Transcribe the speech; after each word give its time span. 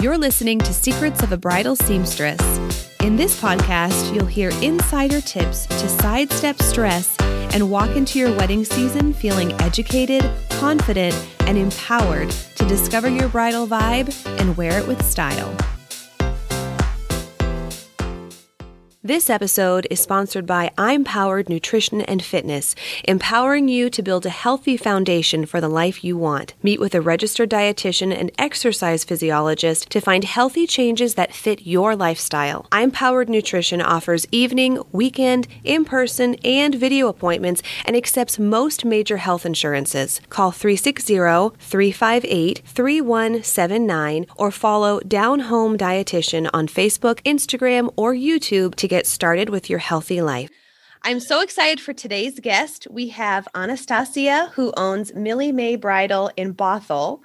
You're 0.00 0.16
listening 0.16 0.58
to 0.60 0.72
Secrets 0.72 1.22
of 1.22 1.30
a 1.30 1.36
Bridal 1.36 1.76
Seamstress. 1.76 2.40
In 3.02 3.16
this 3.16 3.38
podcast, 3.38 4.14
you'll 4.14 4.24
hear 4.24 4.48
insider 4.62 5.20
tips 5.20 5.66
to 5.66 5.88
sidestep 5.90 6.58
stress 6.62 7.14
and 7.20 7.70
walk 7.70 7.94
into 7.94 8.18
your 8.18 8.34
wedding 8.34 8.64
season 8.64 9.12
feeling 9.12 9.52
educated, 9.60 10.24
confident, 10.52 11.14
and 11.40 11.58
empowered 11.58 12.30
to 12.30 12.66
discover 12.66 13.10
your 13.10 13.28
bridal 13.28 13.66
vibe 13.66 14.10
and 14.40 14.56
wear 14.56 14.78
it 14.78 14.88
with 14.88 15.04
style. 15.04 15.54
This 19.02 19.30
episode 19.30 19.86
is 19.90 19.98
sponsored 19.98 20.44
by 20.44 20.72
I'm 20.76 21.04
Powered 21.04 21.48
Nutrition 21.48 22.02
and 22.02 22.22
Fitness, 22.22 22.74
empowering 23.04 23.66
you 23.66 23.88
to 23.88 24.02
build 24.02 24.26
a 24.26 24.28
healthy 24.28 24.76
foundation 24.76 25.46
for 25.46 25.58
the 25.58 25.70
life 25.70 26.04
you 26.04 26.18
want. 26.18 26.52
Meet 26.62 26.80
with 26.80 26.94
a 26.94 27.00
registered 27.00 27.48
dietitian 27.48 28.14
and 28.14 28.30
exercise 28.36 29.02
physiologist 29.04 29.88
to 29.88 30.02
find 30.02 30.24
healthy 30.24 30.66
changes 30.66 31.14
that 31.14 31.32
fit 31.32 31.66
your 31.66 31.96
lifestyle. 31.96 32.66
I'm 32.70 32.90
Powered 32.90 33.30
Nutrition 33.30 33.80
offers 33.80 34.26
evening, 34.30 34.82
weekend, 34.92 35.48
in 35.64 35.86
person, 35.86 36.34
and 36.44 36.74
video 36.74 37.08
appointments 37.08 37.62
and 37.86 37.96
accepts 37.96 38.38
most 38.38 38.84
major 38.84 39.16
health 39.16 39.46
insurances. 39.46 40.20
Call 40.28 40.50
360 40.50 41.56
358 41.58 42.62
3179 42.66 44.26
or 44.36 44.50
follow 44.50 45.00
Down 45.00 45.40
Home 45.40 45.78
Dietitian 45.78 46.50
on 46.52 46.66
Facebook, 46.66 47.22
Instagram, 47.22 47.90
or 47.96 48.12
YouTube 48.12 48.74
to 48.74 48.89
get 48.90 49.06
started 49.06 49.48
with 49.48 49.70
your 49.70 49.78
healthy 49.78 50.20
life. 50.20 50.50
I'm 51.02 51.20
so 51.20 51.40
excited 51.40 51.80
for 51.80 51.94
today's 51.94 52.40
guest. 52.40 52.86
We 52.90 53.08
have 53.08 53.48
Anastasia, 53.54 54.50
who 54.52 54.74
owns 54.76 55.14
Millie 55.14 55.52
Mae 55.52 55.76
Bridal 55.76 56.30
in 56.36 56.52
Bothell. 56.52 57.20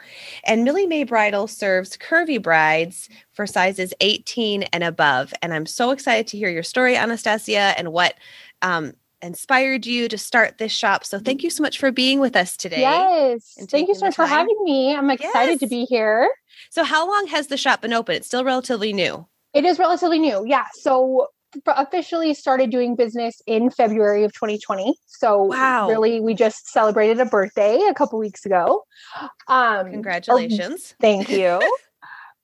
And 0.45 0.63
Millie 0.63 0.85
Mae 0.85 1.03
Bridal 1.03 1.47
serves 1.47 1.97
curvy 1.97 2.41
brides 2.41 3.09
for 3.33 3.45
sizes 3.45 3.93
18 3.99 4.63
and 4.63 4.83
above. 4.83 5.33
And 5.41 5.53
I'm 5.53 5.65
so 5.65 5.89
excited 5.91 6.27
to 6.27 6.37
hear 6.37 6.49
your 6.49 6.63
story, 6.63 6.95
Anastasia, 6.95 7.73
and 7.77 7.91
what 7.91 8.13
um, 8.61 8.93
inspired 9.21 9.85
you 9.85 10.07
to 10.07 10.17
start 10.17 10.59
this 10.59 10.71
shop. 10.71 11.03
So 11.03 11.19
thank 11.19 11.43
you 11.43 11.49
so 11.49 11.63
much 11.63 11.79
for 11.79 11.91
being 11.91 12.19
with 12.19 12.35
us 12.35 12.55
today. 12.55 12.81
Yes. 12.81 13.57
Thank 13.69 13.89
you 13.89 13.95
so 13.95 14.05
much 14.05 14.15
for 14.15 14.27
having 14.27 14.57
me. 14.63 14.95
I'm 14.95 15.09
excited 15.09 15.53
yes. 15.53 15.59
to 15.61 15.67
be 15.67 15.85
here. 15.85 16.29
So, 16.69 16.83
how 16.83 17.09
long 17.09 17.27
has 17.27 17.47
the 17.47 17.57
shop 17.57 17.81
been 17.81 17.91
open? 17.91 18.15
It's 18.15 18.27
still 18.27 18.45
relatively 18.45 18.93
new. 18.93 19.27
It 19.53 19.65
is 19.65 19.79
relatively 19.79 20.19
new. 20.19 20.45
Yeah. 20.47 20.65
So, 20.73 21.27
officially 21.67 22.33
started 22.33 22.69
doing 22.69 22.95
business 22.95 23.41
in 23.47 23.69
February 23.69 24.23
of 24.23 24.33
2020. 24.33 24.95
So 25.07 25.43
wow. 25.43 25.87
really 25.89 26.19
we 26.19 26.33
just 26.33 26.67
celebrated 26.69 27.19
a 27.19 27.25
birthday 27.25 27.79
a 27.89 27.93
couple 27.93 28.19
weeks 28.19 28.45
ago. 28.45 28.83
Um 29.47 29.91
Congratulations. 29.91 30.93
Oh, 30.93 30.97
thank 31.01 31.29
you. 31.29 31.59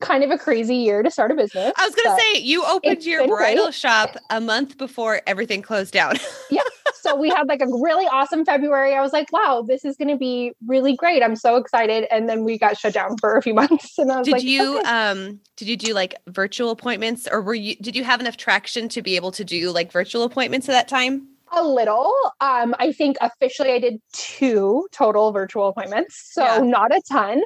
kind 0.01 0.23
of 0.23 0.31
a 0.31 0.37
crazy 0.37 0.75
year 0.75 1.03
to 1.03 1.11
start 1.11 1.31
a 1.31 1.35
business. 1.35 1.71
I 1.77 1.85
was 1.85 1.95
going 1.95 2.17
to 2.17 2.21
say 2.21 2.39
you 2.41 2.65
opened 2.65 3.05
your 3.05 3.27
bridal 3.27 3.65
great. 3.65 3.73
shop 3.75 4.17
a 4.29 4.41
month 4.41 4.77
before 4.77 5.21
everything 5.27 5.61
closed 5.61 5.93
down. 5.93 6.15
yeah. 6.49 6.61
So 7.01 7.15
we 7.15 7.29
had 7.29 7.47
like 7.47 7.61
a 7.61 7.67
really 7.67 8.05
awesome 8.05 8.45
February. 8.45 8.93
I 8.93 9.01
was 9.01 9.11
like, 9.11 9.31
wow, 9.31 9.65
this 9.67 9.83
is 9.83 9.97
going 9.97 10.09
to 10.09 10.17
be 10.17 10.53
really 10.67 10.95
great. 10.95 11.23
I'm 11.23 11.35
so 11.35 11.55
excited. 11.55 12.07
And 12.11 12.29
then 12.29 12.43
we 12.43 12.57
got 12.57 12.77
shut 12.77 12.93
down 12.93 13.17
for 13.17 13.37
a 13.37 13.41
few 13.41 13.53
months. 13.61 13.97
And 13.97 14.11
I 14.11 14.19
was 14.19 14.25
did 14.25 14.31
like, 14.33 14.43
you 14.43 14.79
okay. 14.79 14.89
um 14.89 15.39
did 15.57 15.67
you 15.67 15.77
do 15.77 15.93
like 15.93 16.15
virtual 16.27 16.71
appointments 16.71 17.27
or 17.31 17.41
were 17.41 17.55
you 17.55 17.75
did 17.77 17.95
you 17.95 18.03
have 18.03 18.19
enough 18.19 18.37
traction 18.37 18.87
to 18.89 19.01
be 19.01 19.15
able 19.15 19.31
to 19.31 19.43
do 19.43 19.71
like 19.71 19.91
virtual 19.91 20.23
appointments 20.23 20.69
at 20.69 20.73
that 20.73 20.87
time? 20.87 21.27
A 21.53 21.63
little. 21.63 22.13
Um, 22.39 22.73
I 22.79 22.93
think 22.93 23.17
officially 23.19 23.71
I 23.73 23.79
did 23.79 24.01
two 24.13 24.87
total 24.93 25.31
virtual 25.33 25.67
appointments. 25.67 26.29
So 26.31 26.43
yeah. 26.43 26.59
not 26.59 26.95
a 26.95 27.01
ton. 27.09 27.41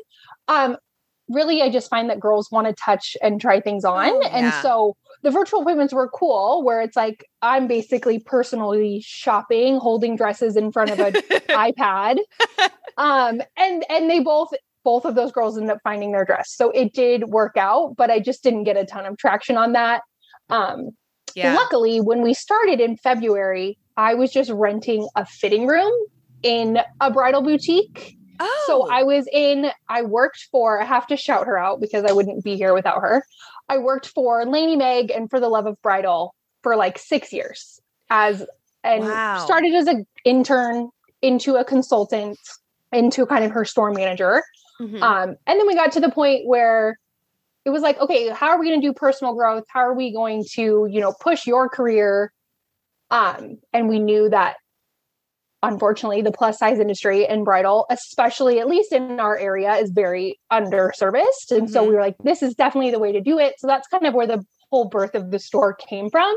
Um, 0.47 0.78
really 1.30 1.62
I 1.62 1.69
just 1.69 1.90
find 1.90 2.09
that 2.09 2.19
girls 2.19 2.52
want 2.52 2.67
to 2.67 2.73
touch 2.73 3.17
and 3.22 3.42
try 3.42 3.59
things 3.59 3.84
on. 3.84 4.09
Oh, 4.09 4.22
yeah. 4.22 4.28
And 4.28 4.53
so 4.62 4.95
the 5.23 5.31
virtual 5.31 5.61
appointments 5.61 5.94
were 5.94 6.08
cool 6.09 6.63
where 6.63 6.81
it's 6.81 6.95
like 6.95 7.25
I'm 7.41 7.67
basically 7.67 8.19
personally 8.19 9.01
shopping, 9.06 9.78
holding 9.78 10.16
dresses 10.16 10.56
in 10.56 10.72
front 10.72 10.91
of 10.91 11.00
an 11.00 11.13
iPad. 11.50 12.17
Um 12.97 13.41
and 13.57 13.85
and 13.90 14.09
they 14.09 14.19
both 14.19 14.50
both 14.84 15.06
of 15.06 15.16
those 15.16 15.31
girls 15.31 15.57
ended 15.57 15.72
up 15.72 15.79
finding 15.84 16.12
their 16.12 16.25
dress. 16.25 16.53
So 16.53 16.69
it 16.72 16.94
did 16.94 17.25
work 17.25 17.57
out, 17.57 17.95
but 17.97 18.12
I 18.12 18.19
just 18.19 18.44
didn't 18.44 18.63
get 18.63 18.78
a 18.78 18.85
ton 18.85 19.06
of 19.06 19.17
traction 19.17 19.57
on 19.57 19.73
that. 19.73 20.01
Um 20.50 20.91
yeah. 21.35 21.56
luckily 21.56 22.00
when 22.00 22.22
we 22.22 22.34
started 22.34 22.79
in 22.79 22.97
February, 22.97 23.78
I 23.97 24.13
was 24.13 24.31
just 24.31 24.51
renting 24.51 25.07
a 25.16 25.25
fitting 25.25 25.67
room 25.67 25.91
in 26.44 26.79
a 27.01 27.11
bridal 27.11 27.41
boutique 27.41 28.16
Oh. 28.40 28.63
So 28.67 28.90
I 28.91 29.03
was 29.03 29.28
in, 29.31 29.72
I 29.88 30.01
worked 30.01 30.47
for, 30.51 30.81
I 30.81 30.85
have 30.85 31.07
to 31.07 31.17
shout 31.17 31.47
her 31.47 31.57
out 31.57 31.79
because 31.79 32.03
I 32.03 32.11
wouldn't 32.11 32.44
be 32.44 32.56
here 32.56 32.73
without 32.73 33.01
her. 33.01 33.25
I 33.70 33.78
worked 33.78 34.08
for 34.08 34.46
Laney 34.46 34.76
Meg 34.76 35.12
and 35.12 35.30
for 35.30 35.40
the 35.40 35.50
Love 35.50 35.66
of 35.66 35.81
Bridal 35.81 36.36
for 36.62 36.76
like 36.76 36.98
six 36.98 37.34
years 37.34 37.80
as, 38.09 38.46
and 38.84 39.03
wow. 39.03 39.40
started 39.44 39.74
as 39.74 39.88
an 39.88 40.06
intern 40.24 40.90
into 41.22 41.56
a 41.56 41.66
consultant 41.66 42.38
into 42.92 43.26
kind 43.26 43.44
of 43.44 43.52
her 43.52 43.66
store 43.66 43.92
manager. 43.92 44.44
Mm-hmm. 44.80 45.02
Um, 45.02 45.36
and 45.48 45.59
then 45.59 45.68
we 45.68 45.76
got 45.76 45.92
to 45.94 46.00
the 46.00 46.12
point 46.12 46.46
where 46.46 46.98
it 47.66 47.72
was 47.72 47.81
like, 47.81 48.00
okay, 48.00 48.30
how 48.30 48.50
are 48.50 48.59
we 48.59 48.68
going 48.68 48.80
to 48.80 48.88
do 48.88 48.94
personal 48.94 49.34
growth? 49.34 49.64
How 49.68 49.82
are 49.82 49.96
we 49.96 50.14
going 50.14 50.46
to, 50.53 50.88
you 50.90 51.02
know, 51.02 51.14
push 51.20 51.47
your 51.47 51.68
career? 51.68 52.32
Um, 53.09 53.58
and 53.74 53.90
we 53.90 54.00
knew 54.00 54.30
that 54.30 54.58
unfortunately 55.68 56.22
the 56.22 56.31
plus 56.31 56.58
size 56.58 56.80
industry 56.80 57.28
in 57.28 57.44
bridal 57.44 57.86
especially 57.90 58.59
at 58.59 58.68
least 58.68 58.92
in 58.92 59.20
our 59.20 59.38
area 59.38 59.74
is 59.76 59.90
very 59.92 60.40
underserviced 60.52 61.52
and 61.52 61.64
mm-hmm. 61.64 61.68
so 61.68 61.84
we 61.84 61.94
were 61.94 62.02
like 62.02 62.16
this 62.24 62.42
is 62.42 62.53
definitely 62.56 62.92
the 62.92 63.00
way 63.00 63.12
to 63.12 63.22
do 63.22 63.40
it 63.40 63.56
so 63.58 63.68
that's 63.68 63.88
kind 63.88 64.06
of 64.06 64.14
where 64.14 64.28
the 64.28 64.44
whole 64.72 64.86
birth 64.86 65.16
of 65.16 65.31
the 65.31 65.40
store 65.40 65.74
came 65.74 66.09
from 66.09 66.36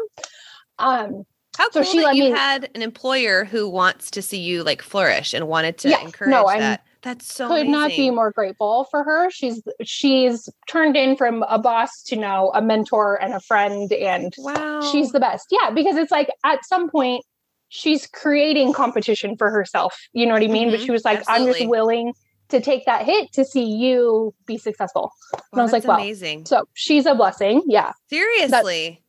um 0.79 1.25
how 1.59 1.69
so 1.71 1.83
cool 1.83 1.93
she 1.93 2.01
that 2.01 2.15
you 2.15 2.25
me, 2.25 2.31
had 2.31 2.71
an 2.77 2.83
employer 2.83 3.45
who 3.45 3.69
wants 3.69 4.13
to 4.13 4.23
see 4.23 4.39
you 4.39 4.63
like 4.63 4.81
flourish 4.81 5.35
and 5.35 5.49
wanted 5.49 5.77
to 5.79 5.89
yeah, 5.89 6.01
encourage 6.03 6.31
no, 6.31 6.47
that. 6.47 6.85
That's 7.03 7.33
so 7.33 7.49
could 7.49 7.67
amazing. 7.67 7.73
not 7.73 7.89
be 7.89 8.11
more 8.11 8.31
grateful 8.31 8.87
for 8.93 9.03
her. 9.03 9.29
She's 9.31 9.61
she's 9.83 10.49
turned 10.69 10.97
in 10.97 11.17
from 11.17 11.45
a 11.49 11.59
boss 11.59 12.05
to 12.05 12.17
now 12.17 12.51
a 12.51 12.63
mentor 12.63 13.21
and 13.21 13.35
a 13.35 13.41
friend, 13.41 13.93
and 13.93 14.33
wow. 14.39 14.89
she's 14.93 15.11
the 15.11 15.19
best. 15.19 15.49
Yeah, 15.51 15.71
because 15.71 15.97
it's 15.97 16.13
like 16.13 16.29
at 16.45 16.65
some 16.65 16.91
point 16.91 17.25
she's 17.69 18.07
creating 18.07 18.73
competition 18.73 19.37
for 19.37 19.51
herself. 19.51 19.99
You 20.13 20.27
know 20.27 20.35
what 20.35 20.43
I 20.43 20.49
mean? 20.49 20.69
Mm-hmm. 20.69 20.77
But 20.77 20.85
she 20.85 20.91
was 20.91 21.05
like, 21.05 21.19
Absolutely. 21.21 21.47
I'm 21.47 21.55
just 21.55 21.69
willing 21.69 22.13
to 22.49 22.61
take 22.61 22.87
that 22.87 23.05
hit 23.05 23.33
to 23.33 23.45
see 23.45 23.65
you 23.65 24.35
be 24.47 24.59
successful. 24.59 25.13
Wow, 25.35 25.41
and 25.53 25.61
I 25.61 25.65
was 25.65 25.73
like, 25.73 25.85
well, 25.85 25.99
amazing. 25.99 26.47
So 26.47 26.67
she's 26.75 27.07
a 27.07 27.15
blessing. 27.15 27.63
Yeah. 27.67 27.93
Seriously. 28.09 29.03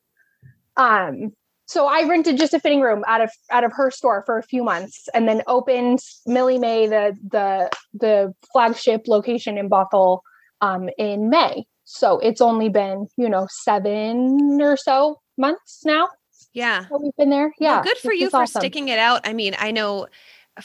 um, 0.78 1.32
so 1.66 1.86
I 1.88 2.08
rented 2.08 2.38
just 2.38 2.56
a 2.56 2.60
fitting 2.60 2.82
room 2.82 3.04
out 3.08 3.22
of 3.22 3.30
out 3.52 3.64
of 3.64 3.72
her 3.74 3.92
store 3.92 4.24
for 4.26 4.40
a 4.40 4.44
few 4.44 4.64
months 4.64 5.08
and 5.14 5.28
then 5.28 5.44
opened 5.46 6.00
Millie 6.26 6.58
Mae, 6.58 6.88
the 6.88 7.16
the 7.30 7.70
the 7.94 8.34
flagship 8.52 9.08
location 9.08 9.56
in 9.56 9.70
Bothell 9.70 10.22
um, 10.62 10.90
in 10.98 11.30
May. 11.30 11.66
So 11.84 12.18
it's 12.20 12.42
only 12.42 12.70
been, 12.70 13.08
you 13.18 13.30
know, 13.30 13.48
seven 13.50 14.60
or 14.62 14.78
so 14.78 15.20
months 15.38 15.82
now. 15.86 16.10
Yeah. 16.54 16.86
we've 17.00 17.16
been 17.18 17.30
there. 17.30 17.54
Yeah. 17.60 17.76
Well, 17.76 17.84
good 17.84 17.98
for 17.98 18.14
you 18.14 18.30
for 18.30 18.42
awesome. 18.44 18.62
sticking 18.62 18.88
it 18.90 19.00
out. 19.00 19.22
I 19.28 19.34
mean, 19.34 19.56
I 19.60 19.72
know 19.72 20.08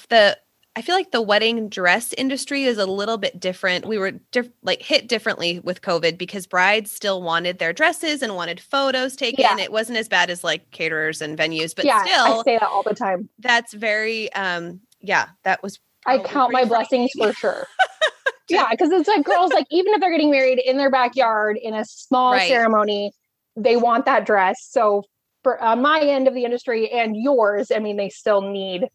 the 0.08 0.38
I 0.76 0.82
feel 0.82 0.96
like 0.96 1.12
the 1.12 1.22
wedding 1.22 1.68
dress 1.68 2.12
industry 2.14 2.64
is 2.64 2.78
a 2.78 2.86
little 2.86 3.16
bit 3.16 3.38
different. 3.38 3.86
We 3.86 3.96
were 3.96 4.10
diff- 4.10 4.50
like 4.62 4.82
hit 4.82 5.06
differently 5.06 5.60
with 5.60 5.82
COVID 5.82 6.18
because 6.18 6.48
brides 6.48 6.90
still 6.90 7.22
wanted 7.22 7.60
their 7.60 7.72
dresses 7.72 8.22
and 8.22 8.34
wanted 8.34 8.58
photos 8.58 9.14
taken. 9.14 9.42
Yeah. 9.42 9.58
It 9.58 9.70
wasn't 9.70 9.98
as 9.98 10.08
bad 10.08 10.30
as 10.30 10.42
like 10.42 10.68
caterers 10.72 11.22
and 11.22 11.38
venues, 11.38 11.76
but 11.76 11.84
yeah, 11.84 12.02
still 12.02 12.40
I 12.40 12.42
say 12.44 12.58
that 12.58 12.68
all 12.68 12.82
the 12.82 12.94
time. 12.94 13.28
That's 13.38 13.72
very 13.72 14.32
um 14.32 14.80
yeah, 15.00 15.28
that 15.44 15.62
was 15.62 15.78
I 16.06 16.18
count 16.18 16.52
my 16.52 16.60
funny. 16.60 16.68
blessings 16.68 17.10
for 17.16 17.32
sure. 17.32 17.66
yeah, 18.48 18.68
because 18.70 18.90
it's 18.90 19.08
like 19.08 19.24
girls 19.24 19.52
like 19.52 19.66
even 19.70 19.94
if 19.94 20.00
they're 20.00 20.10
getting 20.10 20.30
married 20.30 20.58
in 20.58 20.76
their 20.76 20.90
backyard 20.90 21.56
in 21.62 21.74
a 21.74 21.84
small 21.84 22.32
right. 22.32 22.48
ceremony, 22.48 23.12
they 23.54 23.76
want 23.76 24.06
that 24.06 24.26
dress. 24.26 24.66
So 24.68 25.04
for 25.44 25.62
on 25.62 25.80
my 25.80 26.00
end 26.00 26.26
of 26.26 26.34
the 26.34 26.44
industry 26.44 26.90
and 26.90 27.16
yours, 27.16 27.70
I 27.70 27.78
mean, 27.78 27.96
they 27.96 28.08
still 28.08 28.40
need 28.40 28.88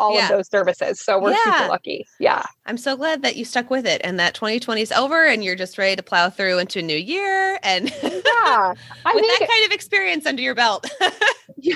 all 0.00 0.14
yeah. 0.14 0.24
of 0.24 0.30
those 0.30 0.48
services. 0.48 1.00
So 1.00 1.20
we're 1.20 1.32
yeah. 1.32 1.58
super 1.58 1.68
lucky. 1.68 2.06
Yeah. 2.18 2.42
I'm 2.66 2.78
so 2.78 2.96
glad 2.96 3.22
that 3.22 3.36
you 3.36 3.44
stuck 3.44 3.70
with 3.70 3.86
it 3.86 4.00
and 4.02 4.18
that 4.18 4.34
2020 4.34 4.80
is 4.80 4.90
over 4.92 5.26
and 5.26 5.44
you're 5.44 5.54
just 5.54 5.78
ready 5.78 5.94
to 5.94 6.02
plow 6.02 6.30
through 6.30 6.58
into 6.58 6.78
a 6.78 6.82
new 6.82 6.96
year. 6.96 7.60
And 7.62 7.90
yeah, 8.02 8.02
I 8.02 8.74
with 9.14 9.24
think, 9.26 9.38
that 9.38 9.48
kind 9.48 9.66
of 9.66 9.72
experience 9.72 10.24
under 10.24 10.42
your 10.42 10.54
belt. 10.54 10.90
yeah, 11.58 11.74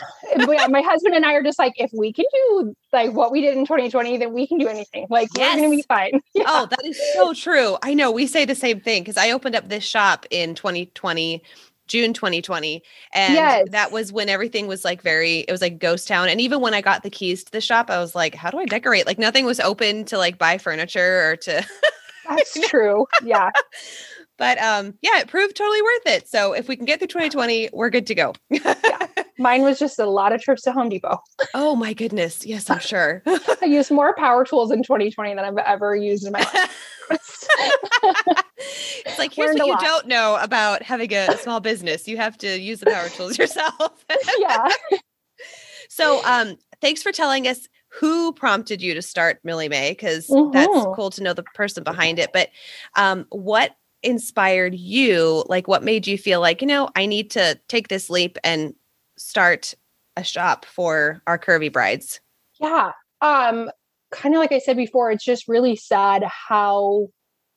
my 0.69 0.81
husband 0.81 1.15
and 1.15 1.27
I 1.27 1.35
are 1.35 1.43
just 1.43 1.59
like, 1.59 1.75
if 1.77 1.91
we 1.93 2.13
can 2.13 2.25
do 2.33 2.75
like 2.93 3.13
what 3.13 3.31
we 3.31 3.43
did 3.43 3.57
in 3.57 3.67
2020, 3.67 4.17
then 4.17 4.33
we 4.33 4.47
can 4.47 4.57
do 4.57 4.69
anything. 4.69 5.07
Like 5.11 5.29
yes. 5.37 5.55
we're 5.55 5.61
going 5.61 5.71
to 5.71 5.77
be 5.77 5.83
fine. 5.83 6.21
Yeah. 6.35 6.45
Oh, 6.49 6.67
that 6.67 6.85
is 6.85 7.01
so 7.15 7.33
true. 7.33 7.77
I 7.83 7.95
know 7.95 8.11
we 8.11 8.27
say 8.27 8.45
the 8.45 8.57
same 8.57 8.81
thing 8.81 9.03
because 9.03 9.17
I 9.17 9.31
opened 9.31 9.55
up 9.55 9.69
this 9.69 9.85
shop 9.85 10.27
in 10.31 10.57
2020 10.57 11.43
June 11.87 12.13
2020. 12.13 12.83
And 13.13 13.35
yes. 13.35 13.69
that 13.71 13.93
was 13.93 14.13
when 14.13 14.29
everything 14.29 14.67
was 14.67 14.85
like 14.85 15.03
very, 15.03 15.41
it 15.41 15.53
was 15.53 15.61
like 15.61 15.79
ghost 15.79 16.09
town. 16.09 16.29
And 16.29 16.41
even 16.41 16.61
when 16.61 16.75
I 16.75 16.81
got 16.81 17.03
the 17.03 17.11
keys 17.11 17.45
to 17.45 17.53
the 17.53 17.61
shop, 17.61 17.91
I 17.91 17.99
was 17.99 18.15
like, 18.15 18.35
how 18.35 18.51
do 18.51 18.59
I 18.59 18.65
decorate? 18.65 19.07
Like 19.07 19.19
nothing 19.19 19.45
was 19.45 19.61
open 19.61 20.05
to 20.07 20.19
like 20.19 20.39
buy 20.39 20.59
furniture 20.59 21.31
or 21.31 21.37
to. 21.37 21.67
That's 22.29 22.69
true. 22.69 23.07
Yeah. 23.23 23.51
but 24.39 24.59
um, 24.59 24.95
yeah, 25.03 25.19
it 25.19 25.29
proved 25.29 25.57
totally 25.57 25.83
worth 25.83 26.07
it. 26.07 26.29
So 26.29 26.53
if 26.53 26.69
we 26.69 26.77
can 26.77 26.87
get 26.87 26.99
through 26.99 27.09
2020, 27.09 27.71
we're 27.73 27.91
good 27.91 28.07
to 28.07 28.15
go. 28.15 28.35
yeah. 28.49 29.07
Mine 29.39 29.63
was 29.63 29.79
just 29.79 29.99
a 29.99 30.07
lot 30.07 30.33
of 30.33 30.41
trips 30.41 30.63
to 30.63 30.73
Home 30.73 30.89
Depot. 30.89 31.19
Oh 31.55 31.75
my 31.77 31.93
goodness. 31.93 32.47
Yes, 32.47 32.71
I'm 32.71 32.79
sure. 32.79 33.23
I 33.27 33.67
used 33.67 33.91
more 33.91 34.15
power 34.15 34.45
tools 34.45 34.71
in 34.71 34.83
2020 34.83 35.35
than 35.35 35.45
I've 35.45 35.59
ever 35.59 35.95
used 35.97 36.25
in 36.25 36.33
my 36.33 36.41
life. 36.41 36.85
It's 39.07 39.19
like 39.19 39.33
here's 39.33 39.57
what 39.57 39.67
you 39.67 39.73
lot. 39.73 39.81
don't 39.81 40.07
know 40.07 40.39
about 40.41 40.83
having 40.83 41.13
a 41.13 41.37
small 41.39 41.61
business. 41.61 42.09
You 42.09 42.17
have 42.17 42.39
to 42.39 42.59
use 42.59 42.81
the 42.81 42.87
power 42.87 43.09
tools 43.09 43.39
yourself. 43.39 44.05
yeah. 44.39 44.69
So 45.91 46.25
um 46.25 46.57
thanks 46.81 47.03
for 47.03 47.13
telling 47.13 47.47
us 47.47 47.69
who 47.89 48.33
prompted 48.33 48.83
you 48.83 48.95
to 48.95 49.03
start 49.03 49.39
Millie 49.45 49.69
Mae 49.69 49.93
because 49.93 50.27
mm-hmm. 50.27 50.51
that's 50.51 50.87
cool 50.97 51.11
to 51.11 51.23
know 51.23 51.33
the 51.33 51.43
person 51.43 51.85
behind 51.85 52.19
it. 52.19 52.31
But 52.33 52.51
um, 52.97 53.27
what 53.31 53.77
inspired 54.03 54.75
you? 54.75 55.45
Like, 55.49 55.69
what 55.69 55.85
made 55.85 56.07
you 56.07 56.19
feel 56.19 56.41
like 56.41 56.61
you 56.61 56.67
know 56.67 56.91
I 56.97 57.07
need 57.07 57.31
to 57.33 57.59
take 57.69 57.89
this 57.89 58.11
leap 58.11 58.39
and 58.43 58.75
start 59.17 59.75
a 60.17 60.25
shop 60.25 60.65
for 60.65 61.23
our 61.27 61.39
curvy 61.39 61.73
brides? 61.73 62.21
Yeah, 62.61 62.93
um, 63.21 63.71
kind 64.11 64.35
of 64.35 64.41
like 64.41 64.53
I 64.53 64.59
said 64.59 64.77
before, 64.77 65.11
it's 65.11 65.25
just 65.25 65.47
really 65.47 65.77
sad 65.77 66.25
how 66.25 67.09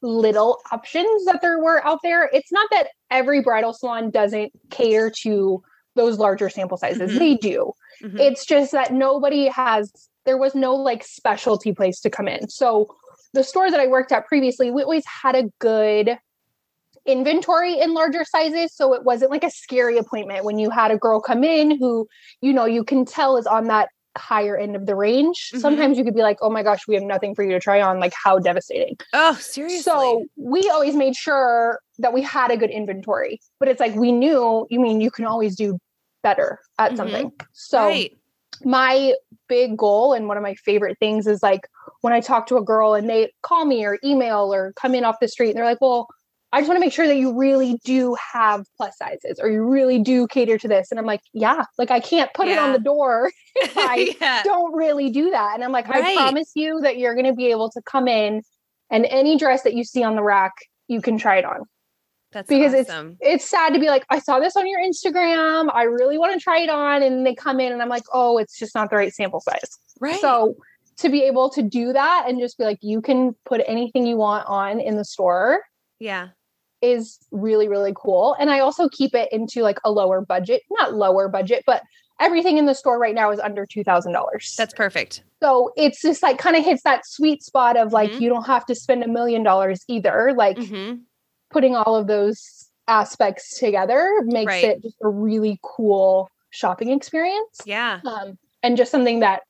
little 0.02 0.60
options 0.72 1.26
that 1.26 1.42
there 1.42 1.60
were 1.60 1.86
out 1.86 2.00
there. 2.04 2.30
It's 2.32 2.52
not 2.52 2.70
that 2.72 2.90
every 3.10 3.42
bridal 3.42 3.74
salon 3.74 4.10
doesn't 4.12 4.52
cater 4.70 5.12
to 5.22 5.64
those 5.96 6.20
larger 6.20 6.50
sample 6.50 6.78
sizes. 6.78 7.10
Mm-hmm. 7.10 7.20
They 7.20 7.36
do. 7.36 7.74
Mm-hmm. 8.04 8.20
It's 8.20 8.46
just 8.46 8.72
that 8.72 8.94
nobody 8.94 9.48
has 9.48 9.92
there 10.26 10.38
was 10.38 10.54
no 10.54 10.76
like 10.76 11.04
specialty 11.04 11.74
place 11.74 12.02
to 12.02 12.10
come 12.10 12.28
in. 12.28 12.50
So 12.50 12.94
the 13.34 13.44
store 13.44 13.72
that 13.72 13.80
I 13.80 13.88
worked 13.88 14.12
at 14.12 14.28
previously, 14.28 14.72
we 14.72 14.84
always 14.84 15.06
had 15.06 15.36
a 15.36 15.44
good 15.60 16.18
inventory 17.06 17.80
in 17.80 17.94
larger 17.94 18.26
sizes. 18.26 18.76
So 18.76 18.94
it 18.94 19.04
wasn't 19.04 19.32
like 19.32 19.46
a 19.46 19.50
scary 19.50 19.98
appointment 19.98 20.44
when 20.44 20.60
you 20.60 20.70
had 20.70 20.92
a 20.92 20.98
girl 20.98 21.22
come 21.22 21.44
in 21.44 21.80
who, 21.80 22.08
you 22.42 22.52
know, 22.52 22.66
you 22.66 22.84
can 22.84 23.06
tell 23.06 23.38
is 23.38 23.48
on 23.48 23.68
that 23.68 23.90
higher 24.18 24.58
end 24.58 24.76
of 24.76 24.86
the 24.86 24.96
range. 24.96 25.50
Mm-hmm. 25.50 25.60
Sometimes 25.60 25.98
you 25.98 26.04
could 26.04 26.16
be 26.16 26.22
like, 26.22 26.38
oh 26.42 26.50
my 26.50 26.64
gosh, 26.64 26.88
we 26.88 26.96
have 26.96 27.04
nothing 27.04 27.36
for 27.36 27.44
you 27.44 27.52
to 27.52 27.60
try 27.60 27.82
on. 27.82 28.00
Like, 28.00 28.14
how 28.14 28.40
devastating. 28.40 28.98
Oh, 29.14 29.36
seriously. 29.36 29.82
So 29.82 30.26
we 30.36 30.70
always 30.70 30.96
made 30.96 31.16
sure 31.16 31.80
that 32.00 32.14
we 32.14 32.22
had 32.22 32.52
a 32.52 32.58
good 32.58 32.72
inventory. 32.72 33.40
But 33.60 33.70
it's 33.70 33.80
like 33.80 33.96
we 33.96 34.12
knew, 34.12 34.68
you 34.70 34.80
mean 34.80 35.02
you 35.02 35.12
can 35.12 35.26
always 35.26 35.56
do 35.56 35.80
better 36.24 36.60
at 36.80 36.90
mm-hmm. 36.90 36.98
something. 36.98 37.32
So 37.54 37.80
right 37.80 38.12
my 38.64 39.14
big 39.48 39.78
goal 39.78 40.14
and 40.14 40.28
one 40.28 40.38
of 40.38 40.44
my 40.44 40.56
favorite 40.56 40.98
things 41.00 41.28
is 41.28 41.44
like 41.44 41.68
when 42.02 42.14
I 42.14 42.20
talk 42.20 42.48
to 42.48 42.58
a 42.58 42.64
girl 42.64 42.94
and 42.94 43.10
they 43.10 43.32
call 43.44 43.66
me 43.66 43.86
or 43.86 43.98
email 44.04 44.54
or 44.54 44.74
come 44.74 44.96
in 44.96 45.04
off 45.04 45.18
the 45.22 45.28
street 45.28 45.50
and 45.50 45.58
they're 45.58 45.66
like, 45.66 45.82
well, 45.82 46.08
I 46.58 46.62
just 46.62 46.70
want 46.70 46.78
to 46.78 46.80
make 46.80 46.92
sure 46.92 47.06
that 47.06 47.18
you 47.18 47.38
really 47.38 47.80
do 47.86 48.16
have 48.34 48.66
plus 48.78 48.98
sizes 48.98 49.40
or 49.40 49.48
you 49.48 49.62
really 49.64 50.00
do 50.00 50.26
cater 50.26 50.58
to 50.58 50.68
this. 50.68 50.90
And 50.90 51.00
I'm 51.00 51.06
like, 51.06 51.22
yeah, 51.32 51.66
like 51.78 51.92
I 51.92 52.00
can't 52.00 52.34
put 52.34 52.48
yeah. 52.48 52.54
it 52.54 52.58
on 52.58 52.74
the 52.74 52.80
door 52.80 53.32
if 53.56 53.78
I 53.78 54.16
yeah. 54.20 54.42
don't 54.42 54.74
really 54.74 55.12
do 55.12 55.30
that. 55.30 55.54
And 55.54 55.64
I'm 55.64 55.72
like, 55.72 55.88
right. 55.88 56.04
I 56.04 56.16
promise 56.16 56.54
you 56.56 56.82
that 56.82 56.98
you're 56.98 57.14
going 57.14 57.28
to 57.28 57.34
be 57.34 57.52
able 57.52 57.70
to 57.70 57.82
come 57.84 58.08
in 58.08 58.42
and 58.90 59.06
any 59.06 59.38
dress 59.38 59.62
that 59.64 59.76
you 59.76 59.84
see 59.84 60.02
on 60.02 60.16
the 60.16 60.24
rack, 60.24 60.54
you 60.88 61.00
can 61.00 61.20
try 61.20 61.38
it 61.38 61.46
on. 61.46 61.62
That's 62.32 62.50
because 62.50 62.74
awesome. 62.74 63.18
it's 63.20 63.44
it's 63.44 63.50
sad 63.52 63.76
to 63.76 63.80
be 63.80 63.90
like, 63.90 64.04
I 64.10 64.18
saw 64.18 64.40
this 64.40 64.56
on 64.56 64.66
your 64.66 64.80
Instagram. 64.80 65.70
I 65.72 65.84
really 65.84 66.18
want 66.18 66.34
to 66.34 66.40
try 66.40 66.62
it 66.62 66.72
on. 66.72 67.04
And 67.04 67.24
they 67.24 67.36
come 67.36 67.60
in 67.60 67.72
and 67.72 67.84
I'm 67.84 67.90
like, 67.90 68.06
oh, 68.12 68.40
it's 68.40 68.58
just 68.58 68.74
not 68.74 68.90
the 68.90 68.96
right 68.96 69.14
sample 69.14 69.42
size. 69.42 69.78
Right. 70.00 70.20
So 70.20 70.56
to 70.98 71.10
be 71.10 71.22
able 71.22 71.52
to 71.52 71.62
do 71.62 71.94
that 71.94 72.26
and 72.28 72.40
just 72.40 72.58
be 72.58 72.64
like, 72.64 72.80
you 72.82 73.00
can 73.00 73.36
put 73.46 73.62
anything 73.68 74.08
you 74.08 74.18
want 74.18 74.48
on 74.48 74.80
in 74.80 74.98
the 74.98 75.06
store. 75.06 75.62
Yeah. 76.00 76.30
Is 76.82 77.20
really, 77.32 77.68
really 77.68 77.94
cool. 77.96 78.36
And 78.40 78.50
I 78.50 78.60
also 78.60 78.88
keep 78.90 79.16
it 79.16 79.30
into 79.32 79.64
like 79.64 79.80
a 79.84 79.92
lower 79.92 80.22
budget, 80.22 80.62
not 80.70 80.94
lower 80.94 81.28
budget, 81.28 81.64
but 81.66 81.82
everything 82.20 82.58
in 82.58 82.66
the 82.66 82.74
store 82.74 83.00
right 83.00 83.16
now 83.16 83.32
is 83.32 83.40
under 83.40 83.66
$2,000. 83.66 84.56
That's 84.56 84.74
perfect. 84.74 85.24
So 85.42 85.72
it's 85.78 86.02
just 86.02 86.24
like 86.24 86.38
kind 86.38 86.56
of 86.56 86.64
hits 86.66 86.84
that 86.84 87.06
sweet 87.06 87.44
spot 87.44 87.78
of 87.78 87.94
like, 87.94 88.12
mm-hmm. 88.12 88.24
you 88.24 88.30
don't 88.30 88.46
have 88.46 88.66
to 88.68 88.76
spend 88.76 89.04
a 89.04 89.08
million 89.08 89.44
dollars 89.44 89.84
either. 89.88 90.34
Like, 90.36 90.58
mm-hmm 90.58 90.98
putting 91.50 91.76
all 91.76 91.96
of 91.96 92.08
those 92.08 92.70
aspects 92.88 93.60
together 93.60 94.22
makes 94.24 94.48
right. 94.48 94.64
it 94.64 94.84
just 94.84 94.98
a 95.02 95.10
really 95.10 95.60
cool 95.62 96.30
shopping 96.50 96.92
experience. 96.92 97.62
Yeah. 97.66 98.00
Um, 98.06 98.38
and 98.64 98.78
just 98.78 98.92
something 98.92 99.20
that 99.20 99.42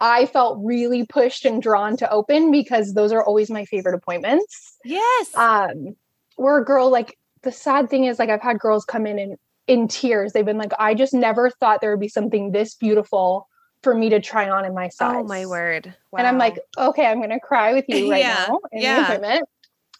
I 0.00 0.26
felt 0.26 0.58
really 0.62 1.04
pushed 1.06 1.44
and 1.44 1.62
drawn 1.62 1.96
to 1.98 2.10
open 2.10 2.50
because 2.50 2.94
those 2.94 3.12
are 3.12 3.24
always 3.24 3.50
my 3.50 3.64
favorite 3.64 3.94
appointments. 3.94 4.76
Yes. 4.84 5.34
Um, 5.34 5.96
we're 6.38 6.60
a 6.60 6.64
girl 6.64 6.90
like 6.90 7.18
the 7.42 7.52
sad 7.52 7.90
thing 7.90 8.04
is 8.04 8.18
like 8.18 8.30
I've 8.30 8.42
had 8.42 8.58
girls 8.58 8.84
come 8.84 9.06
in 9.06 9.18
and 9.18 9.36
in 9.68 9.88
tears. 9.88 10.32
They've 10.32 10.44
been 10.44 10.58
like, 10.58 10.72
I 10.78 10.94
just 10.94 11.14
never 11.14 11.50
thought 11.50 11.80
there 11.80 11.90
would 11.90 12.00
be 12.00 12.08
something 12.08 12.52
this 12.52 12.74
beautiful 12.74 13.48
for 13.82 13.94
me 13.94 14.08
to 14.10 14.20
try 14.20 14.48
on 14.48 14.64
in 14.64 14.74
my 14.74 14.88
size. 14.88 15.16
Oh 15.18 15.24
my 15.24 15.46
word. 15.46 15.94
Wow. 16.12 16.18
And 16.18 16.26
I'm 16.26 16.38
like, 16.38 16.58
okay, 16.78 17.06
I'm 17.06 17.20
gonna 17.20 17.40
cry 17.40 17.72
with 17.72 17.84
you 17.88 18.10
right 18.10 18.20
yeah. 18.20 18.46
now 18.48 18.60
in 18.72 18.82
yeah. 18.82 18.96
the 18.96 19.02
appointment 19.04 19.48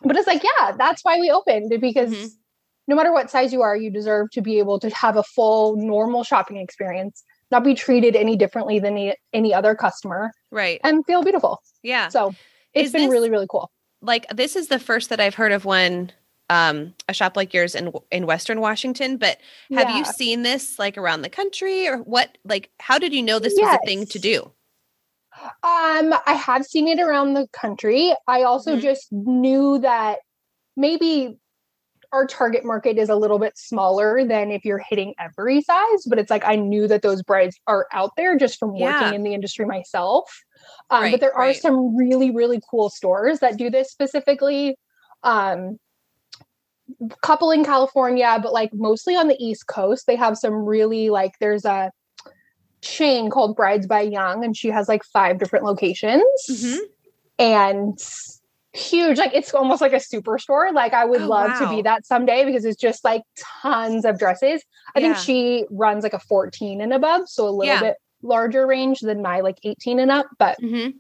but 0.05 0.17
it's 0.17 0.27
like 0.27 0.43
yeah 0.43 0.73
that's 0.77 1.05
why 1.05 1.19
we 1.19 1.31
opened 1.31 1.73
because 1.81 2.11
mm-hmm. 2.11 2.27
no 2.89 2.97
matter 2.97 3.13
what 3.13 3.31
size 3.31 3.53
you 3.53 3.63
are 3.63 3.77
you 3.77 3.91
deserve 3.91 4.31
to 4.31 4.41
be 4.41 4.59
able 4.59 4.79
to 4.79 4.91
have 4.91 5.17
a 5.17 5.23
full 5.23 5.77
normal 5.77 6.25
shopping 6.25 6.57
experience 6.57 7.25
not 7.51 7.65
be 7.65 7.75
treated 7.75 8.17
any 8.17 8.37
differently 8.37 8.79
than 8.79 8.95
any, 8.97 9.15
any 9.33 9.55
other 9.55 9.75
customer 9.75 10.33
right 10.51 10.81
and 10.85 11.05
feel 11.07 11.23
beautiful 11.23 11.63
yeah 11.83 12.09
so 12.09 12.35
it's 12.75 12.87
is 12.87 12.93
been 12.93 13.03
this, 13.03 13.11
really 13.11 13.31
really 13.31 13.47
cool 13.49 13.71
like 14.01 14.27
this 14.29 14.57
is 14.57 14.69
the 14.69 14.79
first 14.79 15.09
that 15.09 15.21
i've 15.21 15.35
heard 15.35 15.53
of 15.53 15.65
one 15.65 16.11
um 16.53 16.95
a 17.09 17.15
shop 17.15 17.37
like 17.37 17.55
yours 17.55 17.75
in 17.75 17.93
in 18.11 18.27
western 18.27 18.61
washington 18.61 19.17
but 19.17 19.39
have 19.73 19.89
yeah. 19.89 19.99
you 19.99 20.05
seen 20.05 20.43
this 20.43 20.79
like 20.79 20.99
around 20.99 21.23
the 21.23 21.31
country 21.31 21.89
or 21.89 21.99
what 21.99 22.37
like 22.45 22.71
how 22.79 22.99
did 22.99 23.13
you 23.13 23.23
know 23.23 23.39
this 23.39 23.55
yes. 23.57 23.67
was 23.67 23.79
a 23.83 23.87
thing 23.87 24.07
to 24.07 24.19
do 24.19 24.53
um, 25.63 26.15
I 26.27 26.35
have 26.35 26.65
seen 26.67 26.87
it 26.89 27.01
around 27.01 27.35
the 27.35 27.49
country. 27.53 28.15
I 28.29 28.43
also 28.43 28.73
mm-hmm. 28.73 28.81
just 28.81 29.11
knew 29.11 29.79
that 29.79 30.19
maybe 30.77 31.39
our 32.13 32.27
target 32.27 32.65
market 32.65 32.99
is 32.99 33.09
a 33.09 33.17
little 33.17 33.39
bit 33.39 33.57
smaller 33.57 34.25
than 34.25 34.51
if 34.51 34.65
you're 34.65 34.83
hitting 34.87 35.15
every 35.19 35.63
size, 35.63 36.05
but 36.07 36.19
it's 36.19 36.31
like 36.31 36.45
I 36.45 36.57
knew 36.57 36.87
that 36.87 37.01
those 37.01 37.23
brides 37.23 37.59
are 37.67 37.87
out 37.93 38.11
there 38.19 38.37
just 38.37 38.59
from 38.59 38.73
working 38.73 38.85
yeah. 38.85 39.13
in 39.13 39.23
the 39.23 39.33
industry 39.33 39.65
myself. 39.65 40.31
Um, 40.91 41.03
right, 41.05 41.11
but 41.13 41.21
there 41.21 41.35
are 41.35 41.47
right. 41.47 41.57
some 41.57 41.97
really, 41.97 42.31
really 42.31 42.61
cool 42.71 42.91
stores 42.91 43.41
that 43.41 43.57
do 43.57 43.71
this 43.71 43.91
specifically. 43.91 44.77
Um, 45.23 45.79
couple 47.23 47.51
in 47.51 47.65
California, 47.65 48.39
but 48.43 48.53
like 48.53 48.73
mostly 48.73 49.17
on 49.17 49.29
the 49.29 49.37
East 49.39 49.67
Coast, 49.67 50.07
they 50.07 50.17
have 50.17 50.37
some 50.37 50.55
really 50.55 51.11
like 51.11 51.33
there's 51.41 51.65
a 51.65 51.91
chain 52.81 53.31
called 53.31 53.57
Brides 53.57 53.87
by 53.87 54.01
Young, 54.03 54.45
and 54.45 54.57
she 54.57 54.69
has 54.69 54.89
like 54.89 55.05
five 55.05 55.39
different 55.39 55.65
locations. 55.65 56.23
Mm-hmm. 56.51 56.79
And 57.39 57.99
huge 58.75 59.19
like 59.19 59.35
it's 59.35 59.53
almost 59.53 59.83
like 59.83 59.93
a 59.93 59.97
superstore 59.97 60.73
like 60.73 60.95
i 60.95 61.05
would 61.05 61.21
oh, 61.21 61.27
love 61.27 61.51
wow. 61.51 61.59
to 61.59 61.77
be 61.77 61.83
that 61.83 62.07
someday 62.07 62.43
because 62.43 62.65
it's 62.65 62.81
just 62.81 63.05
like 63.05 63.21
tons 63.61 64.07
of 64.07 64.19
dresses 64.19 64.65
i 64.97 64.99
yeah. 65.01 65.09
think 65.09 65.17
she 65.19 65.67
runs 65.71 66.03
like 66.03 66.15
a 66.15 66.19
14 66.19 66.81
and 66.81 66.91
above 66.91 67.29
so 67.29 67.47
a 67.47 67.51
little 67.51 67.67
yeah. 67.67 67.81
bit 67.81 67.97
larger 68.23 68.67
range 68.67 69.01
than 69.01 69.21
my 69.21 69.41
like 69.41 69.59
18 69.63 69.99
and 69.99 70.11
up 70.11 70.27
but 70.39 70.59
mm-hmm. 70.59 70.97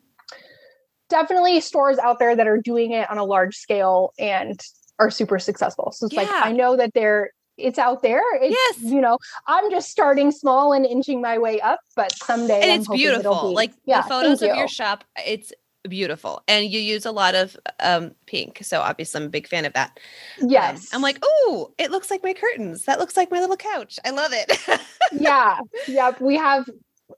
definitely 1.08 1.62
stores 1.62 1.98
out 1.98 2.18
there 2.18 2.36
that 2.36 2.46
are 2.46 2.58
doing 2.58 2.92
it 2.92 3.08
on 3.10 3.16
a 3.16 3.24
large 3.24 3.56
scale 3.56 4.12
and 4.18 4.60
are 4.98 5.10
super 5.10 5.38
successful 5.38 5.92
so 5.92 6.06
it's 6.06 6.14
yeah. 6.14 6.22
like 6.22 6.30
i 6.46 6.52
know 6.52 6.76
that 6.76 6.92
they're 6.94 7.30
it's 7.58 7.78
out 7.78 8.02
there. 8.02 8.22
It's, 8.36 8.54
yes. 8.54 8.90
You 8.90 9.00
know, 9.00 9.18
I'm 9.46 9.70
just 9.70 9.90
starting 9.90 10.30
small 10.30 10.72
and 10.72 10.86
inching 10.86 11.20
my 11.20 11.38
way 11.38 11.60
up, 11.60 11.80
but 11.94 12.12
someday 12.12 12.60
and 12.62 12.72
I'm 12.72 12.80
it's 12.80 12.88
beautiful. 12.88 13.50
Be, 13.50 13.54
like 13.54 13.72
yeah, 13.84 14.02
the 14.02 14.08
photos 14.08 14.42
of 14.42 14.48
you. 14.48 14.56
your 14.56 14.68
shop, 14.68 15.04
it's 15.26 15.52
beautiful, 15.88 16.42
and 16.48 16.66
you 16.66 16.80
use 16.80 17.04
a 17.06 17.12
lot 17.12 17.34
of 17.34 17.56
um, 17.80 18.12
pink. 18.26 18.60
So 18.62 18.80
obviously, 18.80 19.20
I'm 19.20 19.26
a 19.26 19.30
big 19.30 19.46
fan 19.46 19.64
of 19.64 19.72
that. 19.74 19.98
Yes. 20.40 20.92
Um, 20.92 20.98
I'm 20.98 21.02
like, 21.02 21.18
oh, 21.22 21.72
it 21.78 21.90
looks 21.90 22.10
like 22.10 22.22
my 22.22 22.32
curtains. 22.32 22.84
That 22.86 22.98
looks 22.98 23.16
like 23.16 23.30
my 23.30 23.40
little 23.40 23.56
couch. 23.56 23.98
I 24.04 24.10
love 24.10 24.32
it. 24.32 24.80
yeah. 25.12 25.58
Yep. 25.86 26.20
We 26.20 26.36
have 26.36 26.68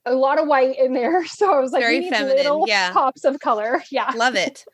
a 0.06 0.14
lot 0.14 0.38
of 0.40 0.46
white 0.46 0.78
in 0.78 0.92
there. 0.92 1.24
So 1.34 1.52
I 1.52 1.60
was 1.60 1.72
like, 1.72 1.82
very 1.82 2.08
feminine. 2.08 2.64
yeah. 2.66 2.92
Pops 2.92 3.24
of 3.24 3.40
color. 3.40 3.82
Yeah. 3.90 4.10
Love 4.16 4.34
it. 4.34 4.64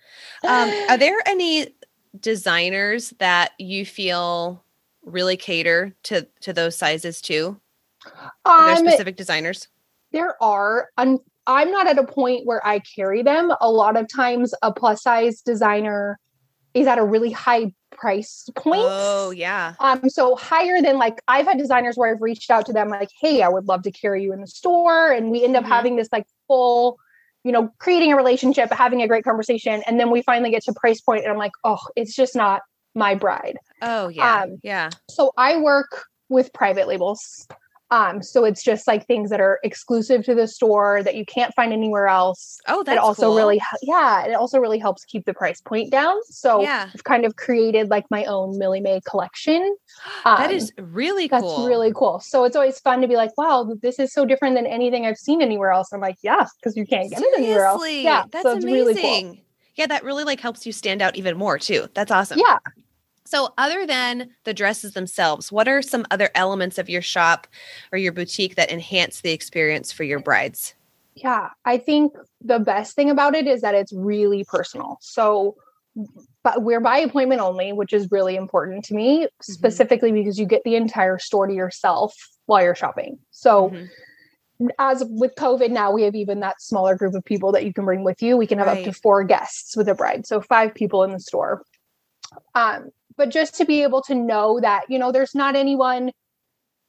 Um, 0.44 0.70
are 0.88 0.96
there 0.96 1.16
any 1.26 1.68
designers 2.18 3.10
that 3.18 3.52
you 3.58 3.86
feel 3.86 4.64
really 5.04 5.36
cater 5.36 5.94
to 6.04 6.26
to 6.40 6.52
those 6.52 6.76
sizes 6.76 7.20
too? 7.20 7.60
Are 8.44 8.66
there 8.66 8.76
um, 8.76 8.86
specific 8.86 9.16
designers? 9.16 9.68
There 10.12 10.42
are. 10.42 10.88
I'm, 10.96 11.18
I'm 11.46 11.70
not 11.70 11.86
at 11.86 11.98
a 11.98 12.04
point 12.04 12.46
where 12.46 12.66
I 12.66 12.80
carry 12.80 13.22
them. 13.22 13.52
A 13.60 13.70
lot 13.70 13.96
of 13.96 14.06
times, 14.08 14.54
a 14.62 14.72
plus 14.72 15.02
size 15.02 15.40
designer 15.42 16.18
is 16.74 16.86
at 16.86 16.98
a 16.98 17.04
really 17.04 17.30
high 17.30 17.72
price 17.90 18.48
point. 18.56 18.82
Oh 18.84 19.30
yeah. 19.30 19.74
Um. 19.80 20.08
So 20.08 20.36
higher 20.36 20.80
than 20.80 20.98
like 20.98 21.20
I've 21.28 21.46
had 21.46 21.58
designers 21.58 21.96
where 21.96 22.12
I've 22.12 22.22
reached 22.22 22.50
out 22.50 22.66
to 22.66 22.72
them 22.72 22.88
like, 22.88 23.10
hey, 23.20 23.42
I 23.42 23.48
would 23.48 23.66
love 23.66 23.82
to 23.82 23.90
carry 23.90 24.22
you 24.22 24.32
in 24.32 24.40
the 24.40 24.46
store, 24.46 25.12
and 25.12 25.30
we 25.30 25.44
end 25.44 25.56
up 25.56 25.64
mm-hmm. 25.64 25.72
having 25.72 25.96
this 25.96 26.08
like 26.12 26.26
full 26.46 26.98
you 27.44 27.52
know, 27.52 27.70
creating 27.78 28.12
a 28.12 28.16
relationship, 28.16 28.72
having 28.72 29.02
a 29.02 29.08
great 29.08 29.24
conversation, 29.24 29.82
and 29.86 29.98
then 29.98 30.10
we 30.10 30.22
finally 30.22 30.50
get 30.50 30.62
to 30.64 30.72
price 30.72 31.00
point, 31.00 31.22
and 31.22 31.32
I'm 31.32 31.38
like, 31.38 31.52
oh, 31.64 31.78
it's 31.96 32.14
just 32.14 32.36
not 32.36 32.62
my 32.94 33.14
bride. 33.14 33.56
Oh 33.82 34.08
yeah. 34.08 34.42
Um, 34.42 34.58
yeah. 34.62 34.90
So 35.08 35.32
I 35.36 35.56
work 35.58 36.04
with 36.28 36.52
private 36.52 36.88
labels. 36.88 37.46
Um, 37.90 38.22
so 38.22 38.44
it's 38.44 38.62
just 38.62 38.86
like 38.86 39.06
things 39.06 39.30
that 39.30 39.40
are 39.40 39.58
exclusive 39.64 40.24
to 40.24 40.34
the 40.34 40.46
store 40.46 41.02
that 41.02 41.16
you 41.16 41.24
can't 41.24 41.52
find 41.54 41.72
anywhere 41.72 42.06
else. 42.06 42.58
Oh, 42.68 42.84
that's 42.84 42.96
it 42.96 43.00
also 43.00 43.26
cool. 43.26 43.36
really, 43.36 43.60
yeah, 43.82 44.24
it 44.26 44.34
also 44.34 44.60
really 44.60 44.78
helps 44.78 45.04
keep 45.04 45.24
the 45.24 45.34
price 45.34 45.60
point 45.60 45.90
down. 45.90 46.16
So 46.24 46.62
yeah. 46.62 46.88
I've 46.94 47.04
kind 47.04 47.24
of 47.24 47.36
created 47.36 47.90
like 47.90 48.04
my 48.10 48.24
own 48.26 48.58
Millie 48.58 48.80
Mae 48.80 49.00
collection. 49.08 49.76
Um, 50.24 50.36
that 50.36 50.50
is 50.50 50.70
really 50.78 51.28
that's 51.28 51.42
cool. 51.42 51.66
really 51.66 51.92
cool. 51.94 52.20
So 52.20 52.44
it's 52.44 52.54
always 52.54 52.78
fun 52.78 53.00
to 53.00 53.08
be 53.08 53.16
like, 53.16 53.36
wow, 53.38 53.74
this 53.80 53.98
is 53.98 54.12
so 54.12 54.26
different 54.26 54.54
than 54.54 54.66
anything 54.66 55.06
I've 55.06 55.16
seen 55.16 55.40
anywhere 55.40 55.70
else. 55.70 55.92
I'm 55.92 56.00
like, 56.00 56.16
yeah, 56.22 56.44
because 56.58 56.76
you 56.76 56.84
can't 56.84 57.08
get 57.08 57.20
Seriously? 57.20 57.42
it 57.42 57.46
anywhere 57.46 57.64
else. 57.64 57.88
Yeah, 57.88 58.24
that's 58.30 58.42
so 58.42 58.52
amazing. 58.52 58.72
Really 58.72 58.94
cool. 58.94 59.36
Yeah, 59.76 59.86
that 59.86 60.04
really 60.04 60.24
like 60.24 60.40
helps 60.40 60.66
you 60.66 60.72
stand 60.72 61.00
out 61.00 61.16
even 61.16 61.38
more 61.38 61.58
too. 61.58 61.88
That's 61.94 62.10
awesome. 62.10 62.38
Yeah. 62.38 62.58
So, 63.30 63.54
other 63.56 63.86
than 63.86 64.30
the 64.42 64.52
dresses 64.52 64.94
themselves, 64.94 65.52
what 65.52 65.68
are 65.68 65.82
some 65.82 66.04
other 66.10 66.30
elements 66.34 66.78
of 66.78 66.90
your 66.90 67.00
shop 67.00 67.46
or 67.92 67.98
your 67.98 68.10
boutique 68.10 68.56
that 68.56 68.72
enhance 68.72 69.20
the 69.20 69.30
experience 69.30 69.92
for 69.92 70.02
your 70.02 70.18
brides? 70.18 70.74
Yeah, 71.14 71.50
I 71.64 71.78
think 71.78 72.12
the 72.40 72.58
best 72.58 72.96
thing 72.96 73.08
about 73.08 73.36
it 73.36 73.46
is 73.46 73.60
that 73.60 73.76
it's 73.76 73.92
really 73.92 74.42
personal. 74.42 74.98
So, 75.00 75.54
but 76.42 76.64
we're 76.64 76.80
by 76.80 76.98
appointment 76.98 77.40
only, 77.40 77.72
which 77.72 77.92
is 77.92 78.10
really 78.10 78.34
important 78.34 78.84
to 78.86 78.94
me, 78.94 79.26
mm-hmm. 79.26 79.52
specifically 79.52 80.10
because 80.10 80.36
you 80.36 80.44
get 80.44 80.64
the 80.64 80.74
entire 80.74 81.20
store 81.20 81.46
to 81.46 81.54
yourself 81.54 82.16
while 82.46 82.64
you're 82.64 82.74
shopping. 82.74 83.20
So, 83.30 83.70
mm-hmm. 83.70 84.66
as 84.80 85.04
with 85.08 85.36
COVID 85.36 85.70
now, 85.70 85.92
we 85.92 86.02
have 86.02 86.16
even 86.16 86.40
that 86.40 86.60
smaller 86.60 86.96
group 86.96 87.14
of 87.14 87.24
people 87.24 87.52
that 87.52 87.64
you 87.64 87.72
can 87.72 87.84
bring 87.84 88.02
with 88.02 88.20
you. 88.22 88.36
We 88.36 88.48
can 88.48 88.58
have 88.58 88.66
right. 88.66 88.78
up 88.78 88.92
to 88.92 88.92
four 88.92 89.22
guests 89.22 89.76
with 89.76 89.88
a 89.88 89.94
bride, 89.94 90.26
so 90.26 90.40
five 90.40 90.74
people 90.74 91.04
in 91.04 91.12
the 91.12 91.20
store. 91.20 91.62
Um, 92.56 92.90
but 93.16 93.30
just 93.30 93.54
to 93.56 93.64
be 93.64 93.82
able 93.82 94.02
to 94.02 94.14
know 94.14 94.60
that 94.60 94.82
you 94.88 94.98
know 94.98 95.12
there's 95.12 95.34
not 95.34 95.56
anyone 95.56 96.10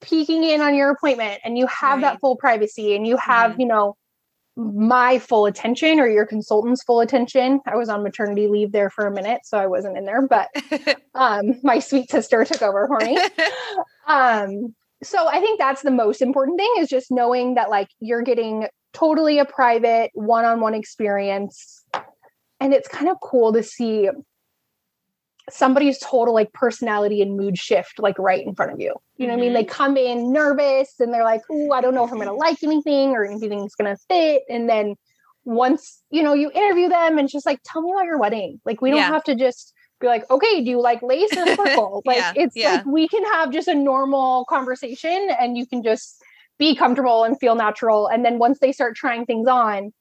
peeking 0.01 0.43
in 0.43 0.61
on 0.61 0.75
your 0.75 0.89
appointment 0.89 1.39
and 1.43 1.57
you 1.57 1.67
have 1.67 2.01
right. 2.01 2.13
that 2.13 2.19
full 2.19 2.35
privacy 2.35 2.95
and 2.95 3.05
you 3.05 3.17
have 3.17 3.51
mm-hmm. 3.51 3.61
you 3.61 3.67
know 3.67 3.95
my 4.57 5.17
full 5.17 5.45
attention 5.45 5.99
or 5.99 6.07
your 6.07 6.25
consultant's 6.25 6.83
full 6.83 6.99
attention 6.99 7.61
i 7.67 7.75
was 7.75 7.87
on 7.87 8.03
maternity 8.03 8.47
leave 8.47 8.71
there 8.71 8.89
for 8.89 9.07
a 9.07 9.11
minute 9.11 9.41
so 9.43 9.57
i 9.57 9.65
wasn't 9.65 9.95
in 9.97 10.05
there 10.05 10.27
but 10.27 10.49
um 11.15 11.53
my 11.63 11.79
sweet 11.79 12.09
sister 12.09 12.43
took 12.43 12.61
over 12.61 12.87
for 12.87 12.99
me 12.99 13.17
um 14.07 14.73
so 15.03 15.27
i 15.27 15.39
think 15.39 15.57
that's 15.57 15.83
the 15.83 15.91
most 15.91 16.21
important 16.21 16.59
thing 16.59 16.73
is 16.79 16.89
just 16.89 17.11
knowing 17.11 17.55
that 17.55 17.69
like 17.69 17.87
you're 17.99 18.23
getting 18.23 18.67
totally 18.93 19.39
a 19.39 19.45
private 19.45 20.11
one-on-one 20.13 20.73
experience 20.73 21.85
and 22.59 22.73
it's 22.73 22.87
kind 22.87 23.09
of 23.09 23.17
cool 23.21 23.53
to 23.53 23.63
see 23.63 24.09
somebody's 25.51 26.00
total 26.00 26.34
like 26.34 26.51
personality 26.53 27.22
and 27.22 27.38
mood 27.38 27.58
shift 27.58 28.00
like 28.00 28.17
right 28.17 28.46
in 28.46 28.55
front 28.55 28.72
of 28.72 28.79
you. 28.79 28.96
You 29.17 29.27
know 29.27 29.34
mm-hmm. 29.34 29.39
what 29.39 29.43
I 29.43 29.46
mean? 29.46 29.53
They 29.53 29.63
mm-hmm. 29.63 29.72
come 29.72 29.98
in 29.98 30.34
nervous 30.34 31.00
and 31.00 31.13
they're 31.13 31.24
like, 31.24 31.41
"Oh, 31.50 31.72
I 31.72 31.81
don't 31.81 31.93
know 31.93 32.05
if 32.05 32.12
I'm 32.12 32.17
going 32.17 32.27
to 32.27 32.34
like 32.34 32.63
anything 32.63 33.12
or 33.12 33.25
anything's 33.25 33.75
going 33.75 33.96
to 33.96 34.01
fit." 34.10 34.43
And 34.50 34.70
then 34.70 34.96
once, 35.43 36.01
you 36.10 36.24
know, 36.24 36.34
you 36.34 36.51
interview 36.51 36.89
them 36.89 37.17
and 37.17 37.29
just 37.29 37.46
like, 37.46 37.60
"Tell 37.65 37.81
me 37.81 37.91
about 37.91 38.05
your 38.05 38.17
wedding." 38.17 38.60
Like 38.65 38.81
we 38.81 38.89
don't 38.89 39.00
yeah. 39.00 39.08
have 39.08 39.24
to 39.25 39.36
just 39.36 39.74
be 40.00 40.08
like, 40.08 40.29
"Okay, 40.29 40.63
do 40.63 40.70
you 40.70 40.81
like 40.81 41.01
lace 41.01 41.36
or 41.36 41.46
purple?" 41.55 42.01
like 42.05 42.17
yeah. 42.17 42.34
it's 42.36 42.55
yeah. 42.55 42.75
like 42.75 42.86
we 42.86 43.08
can 43.08 43.24
have 43.25 43.51
just 43.51 43.67
a 43.67 43.75
normal 43.75 44.46
conversation 44.46 45.29
and 45.39 45.58
you 45.58 45.65
can 45.65 45.84
just 45.84 46.22
be 46.58 46.75
comfortable 46.75 47.24
and 47.24 47.39
feel 47.39 47.55
natural 47.55 48.08
and 48.08 48.24
then 48.24 48.38
once 48.38 48.60
they 48.60 48.72
start 48.72 48.96
trying 48.96 49.25
things 49.25 49.48
on, 49.48 49.91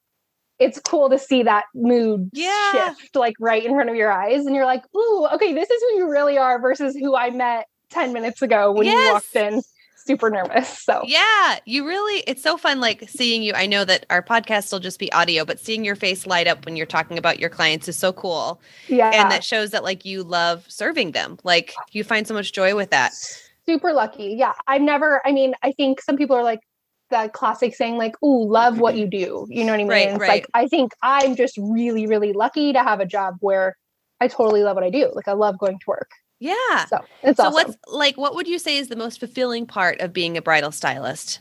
it's 0.61 0.79
cool 0.81 1.09
to 1.09 1.19
see 1.19 1.43
that 1.43 1.64
mood 1.75 2.31
yeah. 2.33 2.73
shift 2.73 3.17
like 3.17 3.35
right 3.40 3.64
in 3.64 3.75
front 3.75 3.88
of 3.88 3.97
your 3.97 4.12
eyes 4.12 4.47
and 4.47 4.55
you're 4.55 4.67
like 4.67 4.85
ooh 4.95 5.26
okay 5.33 5.52
this 5.52 5.69
is 5.69 5.83
who 5.83 5.97
you 5.97 6.09
really 6.09 6.38
are 6.38 6.61
versus 6.61 6.95
who 6.95 7.17
i 7.17 7.31
met 7.31 7.67
10 7.90 8.12
minutes 8.12 8.43
ago 8.43 8.71
when 8.71 8.87
yes. 8.87 9.07
you 9.07 9.12
walked 9.12 9.55
in 9.55 9.62
super 10.07 10.31
nervous 10.31 10.79
so 10.79 11.02
yeah 11.07 11.59
you 11.67 11.87
really 11.87 12.23
it's 12.26 12.43
so 12.43 12.57
fun 12.57 12.81
like 12.81 13.09
seeing 13.09 13.43
you 13.43 13.52
i 13.55 13.67
know 13.67 13.85
that 13.85 14.07
our 14.11 14.23
podcast 14.23 14.73
will 14.73 14.81
just 14.81 14.99
be 14.99 15.12
audio 15.12 15.45
but 15.45 15.59
seeing 15.59 15.85
your 15.85 15.97
face 15.97 16.26
light 16.26 16.47
up 16.47 16.64
when 16.64 16.76
you're 16.76 16.87
talking 16.87 17.19
about 17.19 17.38
your 17.38 17.50
clients 17.50 17.88
is 17.88 17.97
so 17.97 18.12
cool 18.12 18.61
yeah 18.88 19.11
and 19.11 19.31
that 19.31 19.45
shows 19.45 19.71
that 19.71 19.85
like 19.85 20.05
you 20.05 20.23
love 20.23 20.64
serving 20.69 21.12
them 21.12 21.38
like 21.45 21.75
you 21.93 22.02
find 22.05 22.26
so 22.26 22.35
much 22.35 22.52
joy 22.52 22.75
with 22.75 22.90
that 22.90 23.12
super 23.67 23.93
lucky 23.93 24.35
yeah 24.38 24.52
i've 24.67 24.83
never 24.83 25.21
i 25.26 25.33
mean 25.33 25.55
i 25.62 25.71
think 25.73 26.00
some 26.00 26.17
people 26.17 26.35
are 26.35 26.43
like 26.43 26.61
that 27.11 27.33
classic 27.33 27.75
saying 27.75 27.97
like, 27.97 28.21
"Ooh, 28.23 28.50
love 28.50 28.79
what 28.79 28.97
you 28.97 29.07
do." 29.07 29.47
You 29.49 29.64
know 29.64 29.73
what 29.73 29.81
I 29.81 29.85
mean? 29.85 29.88
Right, 29.88 30.09
it's 30.09 30.19
right. 30.19 30.29
like 30.29 30.47
I 30.55 30.67
think 30.69 30.93
I'm 31.02 31.37
just 31.37 31.57
really, 31.59 32.07
really 32.07 32.33
lucky 32.33 32.73
to 32.73 32.83
have 32.83 33.00
a 33.00 33.07
job 33.07 33.37
where 33.40 33.76
I 34.21 34.29
totally 34.29 34.62
love 34.62 34.76
what 34.76 34.85
I 34.85 34.90
do. 34.90 35.11
Like 35.14 35.29
I 35.29 35.33
love 35.33 35.59
going 35.59 35.79
to 35.79 35.85
work. 35.87 36.11
Yeah. 36.38 36.87
So 36.87 37.00
it's 37.23 37.37
so 37.37 37.45
awesome. 37.45 37.52
what's 37.52 37.76
like 37.87 38.17
what 38.17 38.35
would 38.35 38.49
you 38.49 38.59
say 38.59 38.79
is 38.79 38.88
the 38.88 38.97
most 38.97 39.21
fulfilling 39.21 39.67
part 39.67 40.00
of 40.00 40.12
being 40.12 40.37
a 40.37 40.43
bridal 40.43 40.73
stylist? 40.73 41.40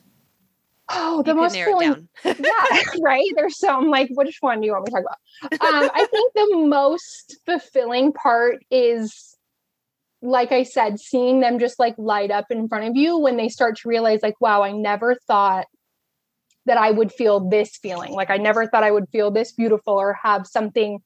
Oh, 0.89 1.21
the 1.23 1.35
most 1.35 1.55
fulfilling. 1.55 2.09
yeah, 2.25 2.33
right. 3.01 3.29
There's 3.35 3.57
some 3.57 3.89
like 3.89 4.09
which 4.11 4.37
one 4.41 4.59
do 4.59 4.65
you 4.65 4.73
want 4.73 4.85
me 4.85 4.91
to 4.91 4.91
talk 4.91 5.05
about? 5.51 5.73
Um, 5.83 5.89
I 5.93 6.05
think 6.05 6.33
the 6.33 6.57
most 6.67 7.37
fulfilling 7.45 8.11
part 8.11 8.63
is 8.71 9.37
like 10.21 10.51
I 10.51 10.63
said, 10.63 10.99
seeing 10.99 11.39
them 11.39 11.59
just 11.59 11.79
like 11.79 11.95
light 11.97 12.31
up 12.31 12.47
in 12.49 12.67
front 12.67 12.89
of 12.89 12.95
you 12.95 13.17
when 13.17 13.37
they 13.37 13.49
start 13.49 13.77
to 13.77 13.87
realize, 13.87 14.21
like, 14.21 14.39
wow, 14.41 14.63
I 14.63 14.71
never 14.71 15.15
thought 15.15 15.65
that 16.65 16.77
I 16.77 16.91
would 16.91 17.11
feel 17.11 17.49
this 17.49 17.77
feeling. 17.77 18.13
Like, 18.13 18.29
I 18.29 18.37
never 18.37 18.67
thought 18.67 18.83
I 18.83 18.91
would 18.91 19.09
feel 19.09 19.31
this 19.31 19.53
beautiful 19.53 19.93
or 19.93 20.17
have 20.21 20.45
something 20.45 20.99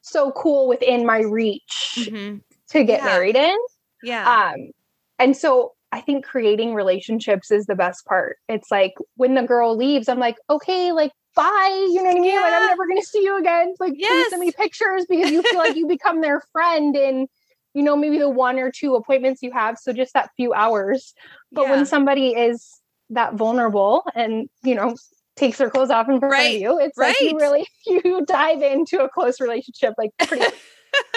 so 0.00 0.32
cool 0.32 0.68
within 0.68 1.04
my 1.04 1.20
reach 1.20 1.96
mm-hmm. 1.96 2.38
to 2.70 2.84
get 2.84 3.00
yeah. 3.00 3.04
married 3.04 3.36
in. 3.36 3.56
Yeah. 4.02 4.52
Um, 4.54 4.70
and 5.18 5.36
so 5.36 5.74
I 5.92 6.00
think 6.00 6.24
creating 6.24 6.74
relationships 6.74 7.50
is 7.50 7.66
the 7.66 7.74
best 7.74 8.04
part. 8.06 8.38
It's 8.48 8.70
like 8.70 8.94
when 9.16 9.34
the 9.34 9.42
girl 9.42 9.76
leaves, 9.76 10.08
I'm 10.08 10.18
like, 10.18 10.36
okay, 10.48 10.92
like, 10.92 11.12
bye. 11.34 11.86
You 11.90 11.96
know 11.96 12.04
what 12.04 12.16
I 12.16 12.20
mean? 12.20 12.24
Yeah. 12.24 12.40
Like, 12.40 12.54
I'm 12.54 12.66
never 12.66 12.86
going 12.86 13.00
to 13.00 13.06
see 13.06 13.22
you 13.22 13.38
again. 13.38 13.74
Like, 13.78 13.92
yes. 13.96 14.10
please 14.10 14.30
send 14.30 14.40
me 14.40 14.52
pictures 14.52 15.06
because 15.08 15.30
you 15.30 15.42
feel 15.42 15.58
like 15.58 15.76
you 15.76 15.86
become 15.86 16.20
their 16.20 16.40
friend. 16.52 16.96
And 16.96 17.28
you 17.76 17.82
know, 17.82 17.94
maybe 17.94 18.18
the 18.18 18.30
one 18.30 18.58
or 18.58 18.72
two 18.72 18.94
appointments 18.94 19.42
you 19.42 19.52
have. 19.52 19.76
So 19.76 19.92
just 19.92 20.14
that 20.14 20.30
few 20.34 20.54
hours. 20.54 21.12
But 21.52 21.64
yeah. 21.66 21.72
when 21.72 21.84
somebody 21.84 22.28
is 22.28 22.80
that 23.10 23.34
vulnerable 23.34 24.02
and, 24.14 24.48
you 24.62 24.74
know, 24.74 24.96
takes 25.36 25.58
their 25.58 25.68
clothes 25.68 25.90
off 25.90 26.08
in 26.08 26.18
front 26.18 26.32
right. 26.32 26.54
of 26.54 26.60
you, 26.62 26.80
it's 26.80 26.96
right. 26.96 27.14
like 27.20 27.20
you 27.20 27.38
really 27.38 27.66
you 27.86 28.24
dive 28.24 28.62
into 28.62 29.04
a 29.04 29.10
close 29.10 29.42
relationship 29.42 29.92
like 29.98 30.10
pretty 30.26 30.46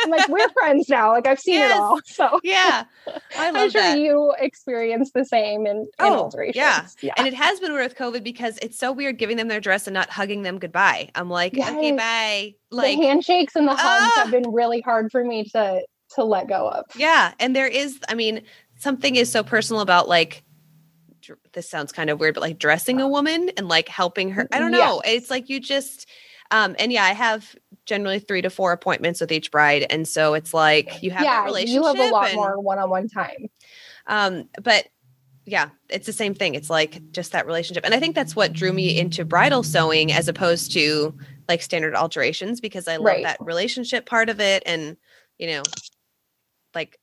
I'm 0.03 0.09
like, 0.09 0.27
we're 0.27 0.49
friends 0.49 0.89
now. 0.89 1.13
Like 1.13 1.25
I've 1.25 1.39
seen 1.39 1.55
yes. 1.55 1.71
it 1.71 1.79
all. 1.79 1.99
So 2.03 2.41
yeah, 2.43 2.83
I 3.37 3.51
love 3.51 3.55
I'm 3.55 3.69
sure 3.69 3.81
that. 3.81 3.97
you 3.97 4.33
experience 4.37 5.11
the 5.13 5.23
same 5.23 5.65
in, 5.65 5.77
in 5.77 5.87
oh, 5.99 6.23
alterations. 6.23 6.57
Yeah. 6.57 6.85
yeah. 7.01 7.13
And 7.15 7.25
it 7.25 7.33
has 7.33 7.61
been 7.61 7.73
with 7.73 7.95
COVID 7.95 8.21
because 8.21 8.59
it's 8.61 8.77
so 8.77 8.91
weird 8.91 9.17
giving 9.17 9.37
them 9.37 9.47
their 9.47 9.61
dress 9.61 9.87
and 9.87 9.93
not 9.93 10.09
hugging 10.09 10.41
them 10.41 10.59
goodbye. 10.59 11.09
I'm 11.15 11.29
like, 11.29 11.53
yes. 11.53 11.69
okay, 11.69 11.93
bye. 11.93 12.55
Like 12.71 12.97
the 12.97 13.03
handshakes 13.05 13.55
and 13.55 13.65
the 13.65 13.75
hugs 13.75 14.15
have 14.15 14.31
been 14.31 14.51
really 14.51 14.81
hard 14.81 15.09
for 15.09 15.23
me 15.23 15.45
to 15.51 15.81
to 16.15 16.23
let 16.23 16.47
go 16.47 16.69
of. 16.69 16.85
Yeah. 16.95 17.33
And 17.39 17.55
there 17.55 17.67
is, 17.67 17.99
I 18.07 18.15
mean, 18.15 18.41
something 18.77 19.15
is 19.15 19.31
so 19.31 19.43
personal 19.43 19.81
about 19.81 20.07
like, 20.07 20.43
this 21.53 21.69
sounds 21.69 21.91
kind 21.91 22.09
of 22.09 22.19
weird, 22.19 22.33
but 22.33 22.41
like 22.41 22.57
dressing 22.57 22.99
a 22.99 23.07
woman 23.07 23.51
and 23.57 23.67
like 23.67 23.87
helping 23.87 24.31
her. 24.31 24.47
I 24.51 24.59
don't 24.59 24.71
know. 24.71 25.01
Yes. 25.05 25.13
It's 25.15 25.29
like 25.29 25.49
you 25.49 25.59
just, 25.59 26.07
um, 26.49 26.75
and 26.79 26.91
yeah, 26.91 27.03
I 27.03 27.13
have 27.13 27.55
generally 27.85 28.19
three 28.19 28.41
to 28.41 28.49
four 28.49 28.71
appointments 28.71 29.21
with 29.21 29.31
each 29.31 29.51
bride. 29.51 29.85
And 29.89 30.07
so 30.07 30.33
it's 30.33 30.53
like 30.53 31.03
you 31.03 31.11
have 31.11 31.23
yeah, 31.23 31.43
relationship. 31.45 31.81
You 31.81 31.85
have 31.85 31.99
a 31.99 32.11
lot 32.11 32.27
and, 32.27 32.35
more 32.35 32.59
one 32.59 32.79
on 32.79 32.89
one 32.89 33.07
time. 33.07 33.47
Um, 34.07 34.49
but 34.63 34.87
yeah, 35.45 35.69
it's 35.89 36.05
the 36.05 36.13
same 36.13 36.33
thing. 36.33 36.55
It's 36.55 36.69
like 36.69 37.11
just 37.11 37.31
that 37.31 37.45
relationship. 37.45 37.85
And 37.85 37.93
I 37.93 37.99
think 37.99 38.15
that's 38.15 38.35
what 38.35 38.53
drew 38.53 38.73
me 38.73 38.97
into 38.97 39.25
bridal 39.25 39.63
sewing 39.63 40.11
as 40.11 40.27
opposed 40.27 40.71
to 40.73 41.15
like 41.47 41.61
standard 41.61 41.95
alterations 41.95 42.61
because 42.61 42.87
I 42.87 42.97
love 42.97 43.05
right. 43.05 43.23
that 43.23 43.37
relationship 43.39 44.05
part 44.07 44.29
of 44.29 44.39
it. 44.39 44.63
And, 44.65 44.97
you 45.37 45.47
know, 45.47 45.63
like 46.75 46.97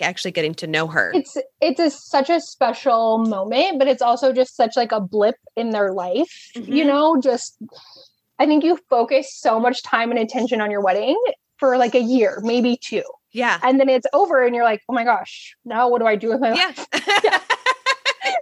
actually 0.00 0.30
getting 0.30 0.54
to 0.54 0.66
know 0.66 0.86
her. 0.86 1.12
It's 1.14 1.36
it's 1.60 1.80
a, 1.80 1.90
such 1.90 2.30
a 2.30 2.40
special 2.40 3.18
moment, 3.18 3.78
but 3.78 3.88
it's 3.88 4.02
also 4.02 4.32
just 4.32 4.56
such 4.56 4.76
like 4.76 4.92
a 4.92 5.00
blip 5.00 5.36
in 5.56 5.70
their 5.70 5.92
life. 5.92 6.50
Mm-hmm. 6.56 6.72
You 6.72 6.84
know, 6.84 7.20
just 7.20 7.56
I 8.38 8.46
think 8.46 8.64
you 8.64 8.78
focus 8.88 9.34
so 9.34 9.58
much 9.58 9.82
time 9.82 10.10
and 10.10 10.18
attention 10.18 10.60
on 10.60 10.70
your 10.70 10.80
wedding 10.80 11.20
for 11.56 11.76
like 11.76 11.94
a 11.94 12.00
year, 12.00 12.40
maybe 12.42 12.78
two. 12.82 13.02
Yeah. 13.32 13.58
And 13.62 13.78
then 13.78 13.88
it's 13.88 14.06
over 14.12 14.44
and 14.44 14.54
you're 14.54 14.64
like, 14.64 14.82
"Oh 14.88 14.94
my 14.94 15.04
gosh, 15.04 15.54
now 15.64 15.88
what 15.88 16.00
do 16.00 16.06
I 16.06 16.16
do 16.16 16.28
with 16.28 16.40
my 16.40 16.54
yeah. 16.54 16.72
life?" 16.76 16.86
yeah. 17.24 17.40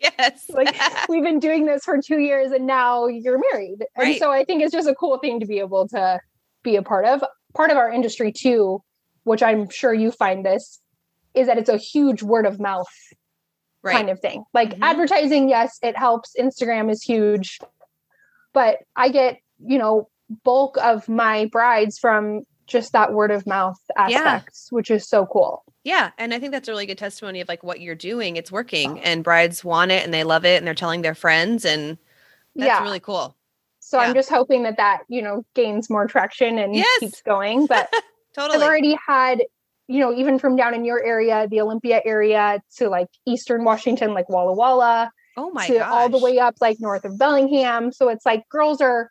yes. 0.19 0.45
like 0.51 0.75
we've 1.09 1.23
been 1.23 1.39
doing 1.39 1.67
this 1.67 1.85
for 1.85 2.01
2 2.01 2.19
years 2.19 2.51
and 2.51 2.67
now 2.67 3.07
you're 3.07 3.41
married. 3.53 3.85
Right. 3.97 4.09
And 4.09 4.17
so 4.17 4.33
I 4.33 4.45
think 4.45 4.63
it's 4.63 4.73
just 4.73 4.89
a 4.89 4.95
cool 4.95 5.19
thing 5.19 5.41
to 5.41 5.47
be 5.47 5.59
able 5.59 5.87
to 5.89 6.21
be 6.63 6.77
a 6.77 6.83
part 6.83 7.05
of. 7.05 7.23
Part 7.55 7.71
of 7.71 7.77
our 7.77 7.91
industry 7.91 8.33
too 8.33 8.83
which 9.27 9.43
I'm 9.43 9.69
sure 9.69 9.93
you 9.93 10.13
find 10.13 10.47
this, 10.47 10.81
is 11.35 11.49
that 11.49 11.59
it's 11.59 11.69
a 11.69 11.77
huge 11.77 12.23
word 12.23 12.47
of 12.47 12.61
mouth 12.61 12.87
right. 13.83 13.97
kind 13.97 14.09
of 14.09 14.21
thing. 14.21 14.45
Like 14.55 14.71
mm-hmm. 14.71 14.85
advertising, 14.85 15.49
yes, 15.49 15.81
it 15.83 15.97
helps. 15.97 16.35
Instagram 16.39 16.91
is 16.91 17.03
huge. 17.03 17.59
But 18.53 18.79
I 18.95 19.09
get, 19.09 19.39
you 19.59 19.79
know, 19.79 20.09
bulk 20.45 20.79
of 20.79 21.09
my 21.09 21.47
brides 21.47 21.99
from 21.99 22.47
just 22.69 22.93
that 22.93 23.13
word 23.13 23.33
of 23.33 23.47
mouth 23.47 23.81
aspect, 23.97 24.57
yeah. 24.57 24.71
which 24.71 24.93
is 24.93 25.09
so 25.09 25.27
cool. 25.27 25.65
Yeah. 25.83 26.11
And 26.19 26.33
I 26.33 26.39
think 26.39 26.53
that's 26.53 26.69
a 26.69 26.71
really 26.73 26.87
good 26.87 26.99
testimony 26.99 27.41
of 27.41 27.49
like 27.49 27.65
what 27.65 27.81
you're 27.81 27.97
doing. 27.97 28.37
It's 28.37 28.53
working 28.53 29.01
and 29.01 29.25
brides 29.25 29.65
want 29.65 29.91
it 29.91 30.05
and 30.05 30.15
they 30.15 30.23
love 30.23 30.45
it 30.45 30.59
and 30.59 30.67
they're 30.67 30.75
telling 30.75 31.03
their 31.03 31.15
friends. 31.17 31.65
And 31.65 31.99
that's 32.55 32.69
yeah. 32.69 32.83
really 32.83 33.01
cool. 33.01 33.37
So 33.81 34.01
yeah. 34.01 34.09
I'm 34.09 34.15
just 34.15 34.31
hoping 34.31 34.63
that 34.65 34.77
that, 34.77 35.03
you 35.09 35.21
know, 35.21 35.45
gains 35.55 35.91
more 35.91 36.07
traction 36.07 36.59
and 36.59 36.75
yes. 36.75 36.99
keeps 37.01 37.23
going. 37.23 37.67
But 37.67 37.93
totally. 38.37 38.63
I've 38.63 38.69
already 38.69 38.97
had, 39.07 39.43
you 39.89 40.01
know, 40.01 40.13
even 40.15 40.39
from 40.39 40.57
down 40.57 40.75
in 40.75 40.85
your 40.85 41.03
area, 41.05 41.49
the 41.49 41.61
Olympia 41.61 42.01
area 42.05 42.61
to 42.77 42.89
like 42.89 43.09
Eastern 43.27 43.65
Washington, 43.65 44.15
like 44.15 44.29
Walla 44.29 44.53
Walla. 44.53 45.11
Oh 45.37 45.51
my 45.51 45.67
to 45.67 45.75
gosh. 45.75 45.91
all 45.91 46.09
the 46.09 46.19
way 46.19 46.39
up 46.39 46.55
like 46.61 46.79
north 46.81 47.05
of 47.05 47.19
Bellingham. 47.19 47.93
So 47.93 48.09
it's 48.09 48.25
like 48.25 48.49
girls 48.49 48.81
are 48.81 49.11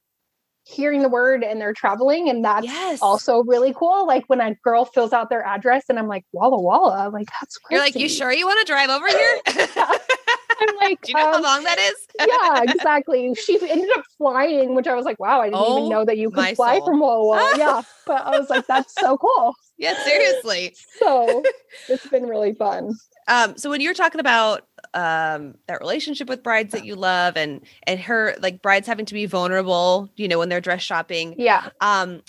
hearing 0.65 1.03
the 1.03 1.09
word 1.09 1.43
and 1.43 1.61
they're 1.61 1.73
traveling 1.73 2.27
and 2.27 2.43
that's 2.43 2.65
yes. 2.65 2.99
also 2.99 3.43
really 3.43 3.71
cool 3.71 4.07
like 4.07 4.23
when 4.27 4.41
a 4.41 4.55
girl 4.63 4.83
fills 4.83 5.13
out 5.13 5.29
their 5.29 5.45
address 5.45 5.83
and 5.89 5.99
i'm 5.99 6.07
like 6.07 6.25
walla 6.31 6.59
walla 6.59 7.07
like 7.13 7.27
that's 7.39 7.57
crazy. 7.59 7.75
you're 7.75 7.85
like 7.85 7.95
you 7.95 8.09
sure 8.09 8.33
you 8.33 8.47
want 8.47 8.59
to 8.59 8.65
drive 8.65 8.89
over 8.89 9.07
here 9.07 9.41
i'm 10.67 10.75
like 10.89 11.01
do 11.01 11.11
you 11.11 11.17
know 11.17 11.27
um, 11.27 11.33
how 11.33 11.41
long 11.41 11.63
that 11.63 11.79
is? 11.79 11.95
yeah 12.27 12.61
exactly. 12.71 13.33
She 13.35 13.59
ended 13.69 13.89
up 13.95 14.03
flying 14.17 14.75
which 14.75 14.87
i 14.87 14.95
was 14.95 15.05
like 15.05 15.19
wow 15.19 15.41
i 15.41 15.45
didn't 15.45 15.59
oh, 15.59 15.77
even 15.77 15.89
know 15.89 16.05
that 16.05 16.17
you 16.17 16.31
could 16.31 16.55
fly 16.55 16.77
soul. 16.77 16.85
from 16.85 16.99
walla 16.99 17.25
walla. 17.25 17.53
Yeah 17.57 17.81
but 18.05 18.21
i 18.25 18.37
was 18.37 18.49
like 18.49 18.67
that's 18.67 18.93
so 18.95 19.17
cool. 19.17 19.55
Yeah 19.77 19.97
seriously. 20.03 20.75
So 20.99 21.43
it's 21.89 22.07
been 22.07 22.27
really 22.27 22.53
fun. 22.53 22.93
Um 23.27 23.57
so 23.57 23.69
when 23.69 23.81
you're 23.81 23.93
talking 23.93 24.21
about 24.21 24.67
um 24.93 25.55
that 25.67 25.79
relationship 25.81 26.29
with 26.29 26.43
brides 26.43 26.71
that 26.71 26.85
you 26.85 26.95
love 26.95 27.35
and 27.35 27.61
and 27.83 27.99
her 27.99 28.35
like 28.39 28.61
brides 28.61 28.87
having 28.87 29.05
to 29.05 29.13
be 29.13 29.25
vulnerable 29.25 30.09
you 30.15 30.27
know 30.27 30.39
when 30.39 30.47
they're 30.47 30.61
dress 30.61 30.81
shopping 30.81 31.35
yeah. 31.37 31.69
um 31.81 32.21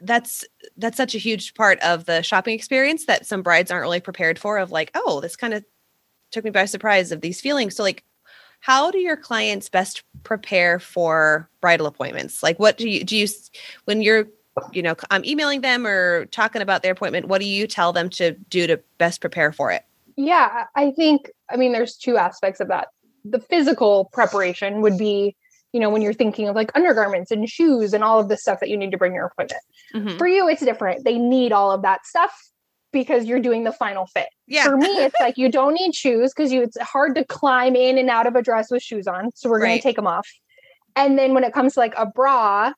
that's 0.00 0.44
that's 0.76 0.96
such 0.96 1.14
a 1.14 1.18
huge 1.18 1.54
part 1.54 1.80
of 1.80 2.04
the 2.04 2.22
shopping 2.22 2.54
experience 2.54 3.06
that 3.06 3.26
some 3.26 3.42
brides 3.42 3.70
aren't 3.70 3.82
really 3.82 4.00
prepared 4.00 4.38
for 4.38 4.58
of 4.58 4.70
like 4.70 4.90
oh 4.94 5.20
this 5.20 5.34
kind 5.34 5.54
of 5.54 5.64
took 6.30 6.44
me 6.44 6.50
by 6.50 6.64
surprise 6.64 7.12
of 7.12 7.20
these 7.20 7.40
feelings 7.40 7.76
so 7.76 7.82
like 7.82 8.04
how 8.60 8.90
do 8.90 8.98
your 8.98 9.16
clients 9.16 9.68
best 9.68 10.02
prepare 10.24 10.78
for 10.78 11.48
bridal 11.60 11.86
appointments 11.86 12.42
like 12.42 12.58
what 12.58 12.76
do 12.76 12.88
you 12.88 13.04
do 13.04 13.16
you 13.16 13.26
when 13.84 14.02
you're 14.02 14.26
you 14.72 14.82
know 14.82 14.94
i'm 15.10 15.24
emailing 15.24 15.60
them 15.60 15.86
or 15.86 16.26
talking 16.26 16.62
about 16.62 16.82
their 16.82 16.92
appointment 16.92 17.28
what 17.28 17.40
do 17.40 17.46
you 17.46 17.66
tell 17.66 17.92
them 17.92 18.08
to 18.10 18.32
do 18.50 18.66
to 18.66 18.80
best 18.98 19.20
prepare 19.20 19.52
for 19.52 19.70
it 19.70 19.84
yeah, 20.18 20.64
I 20.74 20.90
think, 20.90 21.30
I 21.48 21.56
mean, 21.56 21.70
there's 21.70 21.96
two 21.96 22.16
aspects 22.16 22.58
of 22.58 22.66
that. 22.68 22.88
The 23.24 23.38
physical 23.38 24.06
preparation 24.12 24.80
would 24.80 24.98
be, 24.98 25.36
you 25.72 25.78
know, 25.78 25.90
when 25.90 26.02
you're 26.02 26.12
thinking 26.12 26.48
of 26.48 26.56
like 26.56 26.72
undergarments 26.74 27.30
and 27.30 27.48
shoes 27.48 27.94
and 27.94 28.02
all 28.02 28.18
of 28.18 28.28
the 28.28 28.36
stuff 28.36 28.58
that 28.58 28.68
you 28.68 28.76
need 28.76 28.90
to 28.90 28.98
bring 28.98 29.14
your 29.14 29.26
appointment. 29.26 29.62
Mm-hmm. 29.94 30.18
For 30.18 30.26
you, 30.26 30.48
it's 30.48 30.64
different. 30.64 31.04
They 31.04 31.18
need 31.18 31.52
all 31.52 31.70
of 31.70 31.82
that 31.82 32.04
stuff 32.04 32.32
because 32.92 33.26
you're 33.26 33.40
doing 33.40 33.64
the 33.64 33.72
final 33.72 34.06
fit. 34.06 34.28
Yeah. 34.46 34.64
For 34.64 34.76
me, 34.76 34.88
it's 34.88 35.16
like 35.20 35.36
you 35.36 35.50
don't 35.50 35.74
need 35.74 35.94
shoes 35.94 36.32
because 36.34 36.52
you 36.52 36.62
it's 36.62 36.80
hard 36.80 37.14
to 37.16 37.24
climb 37.24 37.76
in 37.76 37.98
and 37.98 38.08
out 38.08 38.26
of 38.26 38.34
a 38.34 38.42
dress 38.42 38.70
with 38.70 38.82
shoes 38.82 39.06
on. 39.06 39.30
So 39.34 39.48
we're 39.48 39.60
right. 39.60 39.68
gonna 39.68 39.82
take 39.82 39.96
them 39.96 40.06
off. 40.06 40.28
And 40.96 41.18
then 41.18 41.34
when 41.34 41.44
it 41.44 41.52
comes 41.52 41.74
to 41.74 41.80
like 41.80 41.94
a 41.96 42.06
bra, 42.06 42.72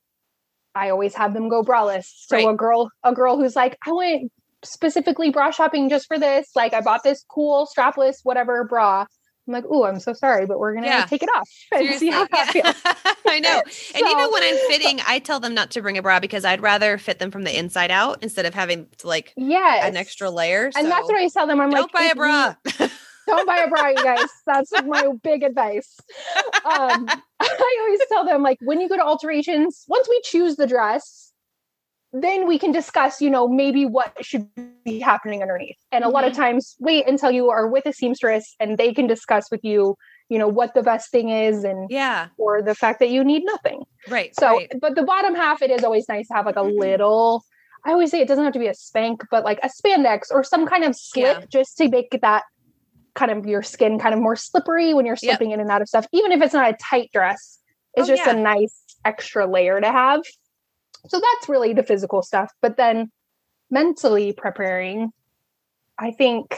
I 0.74 0.90
always 0.90 1.14
have 1.14 1.34
them 1.34 1.48
go 1.48 1.62
braless. 1.62 2.06
So 2.26 2.36
right. 2.36 2.48
a 2.48 2.54
girl, 2.54 2.90
a 3.02 3.12
girl 3.12 3.38
who's 3.38 3.56
like, 3.56 3.76
I 3.86 3.92
went 3.92 4.32
specifically 4.62 5.30
bra 5.30 5.50
shopping 5.50 5.88
just 5.88 6.06
for 6.06 6.18
this. 6.18 6.50
Like 6.54 6.74
I 6.74 6.80
bought 6.80 7.02
this 7.02 7.24
cool 7.28 7.66
strapless 7.66 8.16
whatever 8.22 8.64
bra. 8.64 9.06
I'm 9.50 9.62
like, 9.62 9.64
oh, 9.68 9.84
I'm 9.84 9.98
so 9.98 10.12
sorry, 10.12 10.46
but 10.46 10.60
we're 10.60 10.74
gonna 10.74 10.86
yeah. 10.86 11.04
take 11.06 11.24
it 11.24 11.28
off 11.34 11.48
and 11.72 11.80
Seriously. 11.80 12.06
see 12.06 12.10
how 12.12 12.26
that 12.26 12.54
yeah. 12.54 12.72
feels. 12.72 13.16
I 13.26 13.40
know. 13.40 13.62
so, 13.70 13.98
and 13.98 14.06
even 14.08 14.30
when 14.30 14.42
I'm 14.42 14.56
fitting, 14.68 15.00
I 15.06 15.18
tell 15.18 15.40
them 15.40 15.54
not 15.54 15.72
to 15.72 15.82
bring 15.82 15.98
a 15.98 16.02
bra 16.02 16.20
because 16.20 16.44
I'd 16.44 16.60
rather 16.60 16.98
fit 16.98 17.18
them 17.18 17.30
from 17.30 17.42
the 17.42 17.56
inside 17.56 17.90
out 17.90 18.22
instead 18.22 18.46
of 18.46 18.54
having 18.54 18.86
to 18.98 19.08
like 19.08 19.32
yeah 19.36 19.86
an 19.86 19.96
extra 19.96 20.30
layer. 20.30 20.70
And 20.76 20.86
that's 20.86 21.08
what 21.08 21.16
I 21.16 21.28
tell 21.28 21.46
them. 21.46 21.60
I'm 21.60 21.70
like, 21.70 21.80
don't 21.80 21.94
like, 21.94 22.04
buy 22.04 22.12
a 22.12 22.14
bra. 22.14 22.54
don't 23.26 23.46
buy 23.46 23.58
a 23.58 23.68
bra, 23.68 23.88
you 23.88 24.04
guys. 24.04 24.28
That's 24.46 24.70
my 24.84 25.08
big 25.22 25.42
advice. 25.42 25.98
Um, 26.64 27.08
I 27.40 27.78
always 27.80 28.00
tell 28.08 28.24
them 28.24 28.42
like 28.42 28.58
when 28.62 28.80
you 28.80 28.88
go 28.88 28.96
to 28.96 29.02
alterations, 29.02 29.84
once 29.88 30.08
we 30.08 30.20
choose 30.22 30.54
the 30.56 30.66
dress, 30.66 31.29
then 32.12 32.48
we 32.48 32.58
can 32.58 32.72
discuss, 32.72 33.20
you 33.20 33.30
know, 33.30 33.46
maybe 33.46 33.86
what 33.86 34.12
should 34.20 34.48
be 34.84 34.98
happening 34.98 35.42
underneath. 35.42 35.76
And 35.92 36.02
a 36.02 36.06
mm-hmm. 36.06 36.14
lot 36.14 36.24
of 36.24 36.32
mm-hmm. 36.32 36.42
times 36.42 36.76
wait 36.80 37.06
until 37.06 37.30
you 37.30 37.50
are 37.50 37.68
with 37.68 37.86
a 37.86 37.92
seamstress 37.92 38.56
and 38.58 38.78
they 38.78 38.92
can 38.92 39.06
discuss 39.06 39.50
with 39.50 39.60
you, 39.62 39.96
you 40.28 40.38
know, 40.38 40.48
what 40.48 40.74
the 40.74 40.82
best 40.82 41.10
thing 41.10 41.28
is 41.28 41.62
and 41.62 41.88
yeah, 41.90 42.28
or 42.36 42.62
the 42.62 42.74
fact 42.74 42.98
that 42.98 43.10
you 43.10 43.22
need 43.22 43.44
nothing. 43.44 43.84
Right. 44.08 44.34
So, 44.34 44.48
right. 44.48 44.72
but 44.80 44.96
the 44.96 45.04
bottom 45.04 45.34
half, 45.34 45.62
it 45.62 45.70
is 45.70 45.84
always 45.84 46.08
nice 46.08 46.28
to 46.28 46.34
have 46.34 46.46
like 46.46 46.56
a 46.56 46.60
mm-hmm. 46.60 46.80
little, 46.80 47.44
I 47.84 47.92
always 47.92 48.10
say 48.10 48.20
it 48.20 48.28
doesn't 48.28 48.44
have 48.44 48.52
to 48.54 48.58
be 48.58 48.66
a 48.66 48.74
spank, 48.74 49.22
but 49.30 49.44
like 49.44 49.60
a 49.62 49.68
spandex 49.68 50.30
or 50.30 50.42
some 50.42 50.66
kind 50.66 50.84
of 50.84 50.96
slip 50.96 51.40
yeah. 51.40 51.46
just 51.48 51.78
to 51.78 51.88
make 51.88 52.18
that 52.20 52.42
kind 53.14 53.30
of 53.30 53.46
your 53.46 53.62
skin 53.62 53.98
kind 53.98 54.14
of 54.14 54.20
more 54.20 54.36
slippery 54.36 54.94
when 54.94 55.06
you're 55.06 55.16
slipping 55.16 55.50
yep. 55.50 55.56
in 55.56 55.60
and 55.60 55.70
out 55.70 55.82
of 55.82 55.88
stuff. 55.88 56.06
Even 56.12 56.32
if 56.32 56.42
it's 56.42 56.54
not 56.54 56.70
a 56.70 56.76
tight 56.80 57.10
dress, 57.12 57.58
it's 57.94 58.08
oh, 58.08 58.12
just 58.12 58.26
yeah. 58.26 58.36
a 58.36 58.40
nice 58.40 58.82
extra 59.04 59.46
layer 59.46 59.80
to 59.80 59.90
have. 59.90 60.22
So 61.08 61.20
that's 61.20 61.48
really 61.48 61.72
the 61.72 61.82
physical 61.82 62.22
stuff. 62.22 62.52
But 62.60 62.76
then 62.76 63.10
mentally 63.70 64.32
preparing, 64.32 65.12
I 65.98 66.10
think 66.10 66.56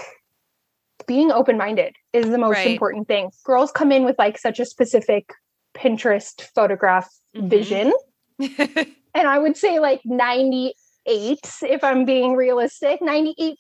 being 1.07 1.33
open 1.33 1.57
minded 1.57 1.97
is 2.13 2.29
the 2.29 2.39
most 2.39 2.57
right. 2.57 2.69
important 2.69 3.09
thing. 3.09 3.31
Girls 3.45 3.71
come 3.73 3.93
in 3.93 4.05
with 4.05 4.17
like 4.19 4.39
such 4.39 4.61
a 4.61 4.65
specific 4.65 5.33
Pinterest 5.75 6.41
photograph 6.55 7.09
mm-hmm. 7.35 7.49
vision. 7.49 7.93
and 8.39 9.29
I 9.29 9.39
would 9.39 9.57
say 9.57 9.79
like 9.79 10.01
98, 10.05 11.39
if 11.63 11.85
I'm 11.85 12.05
being 12.05 12.35
realistic, 12.35 13.01
98% 13.01 13.57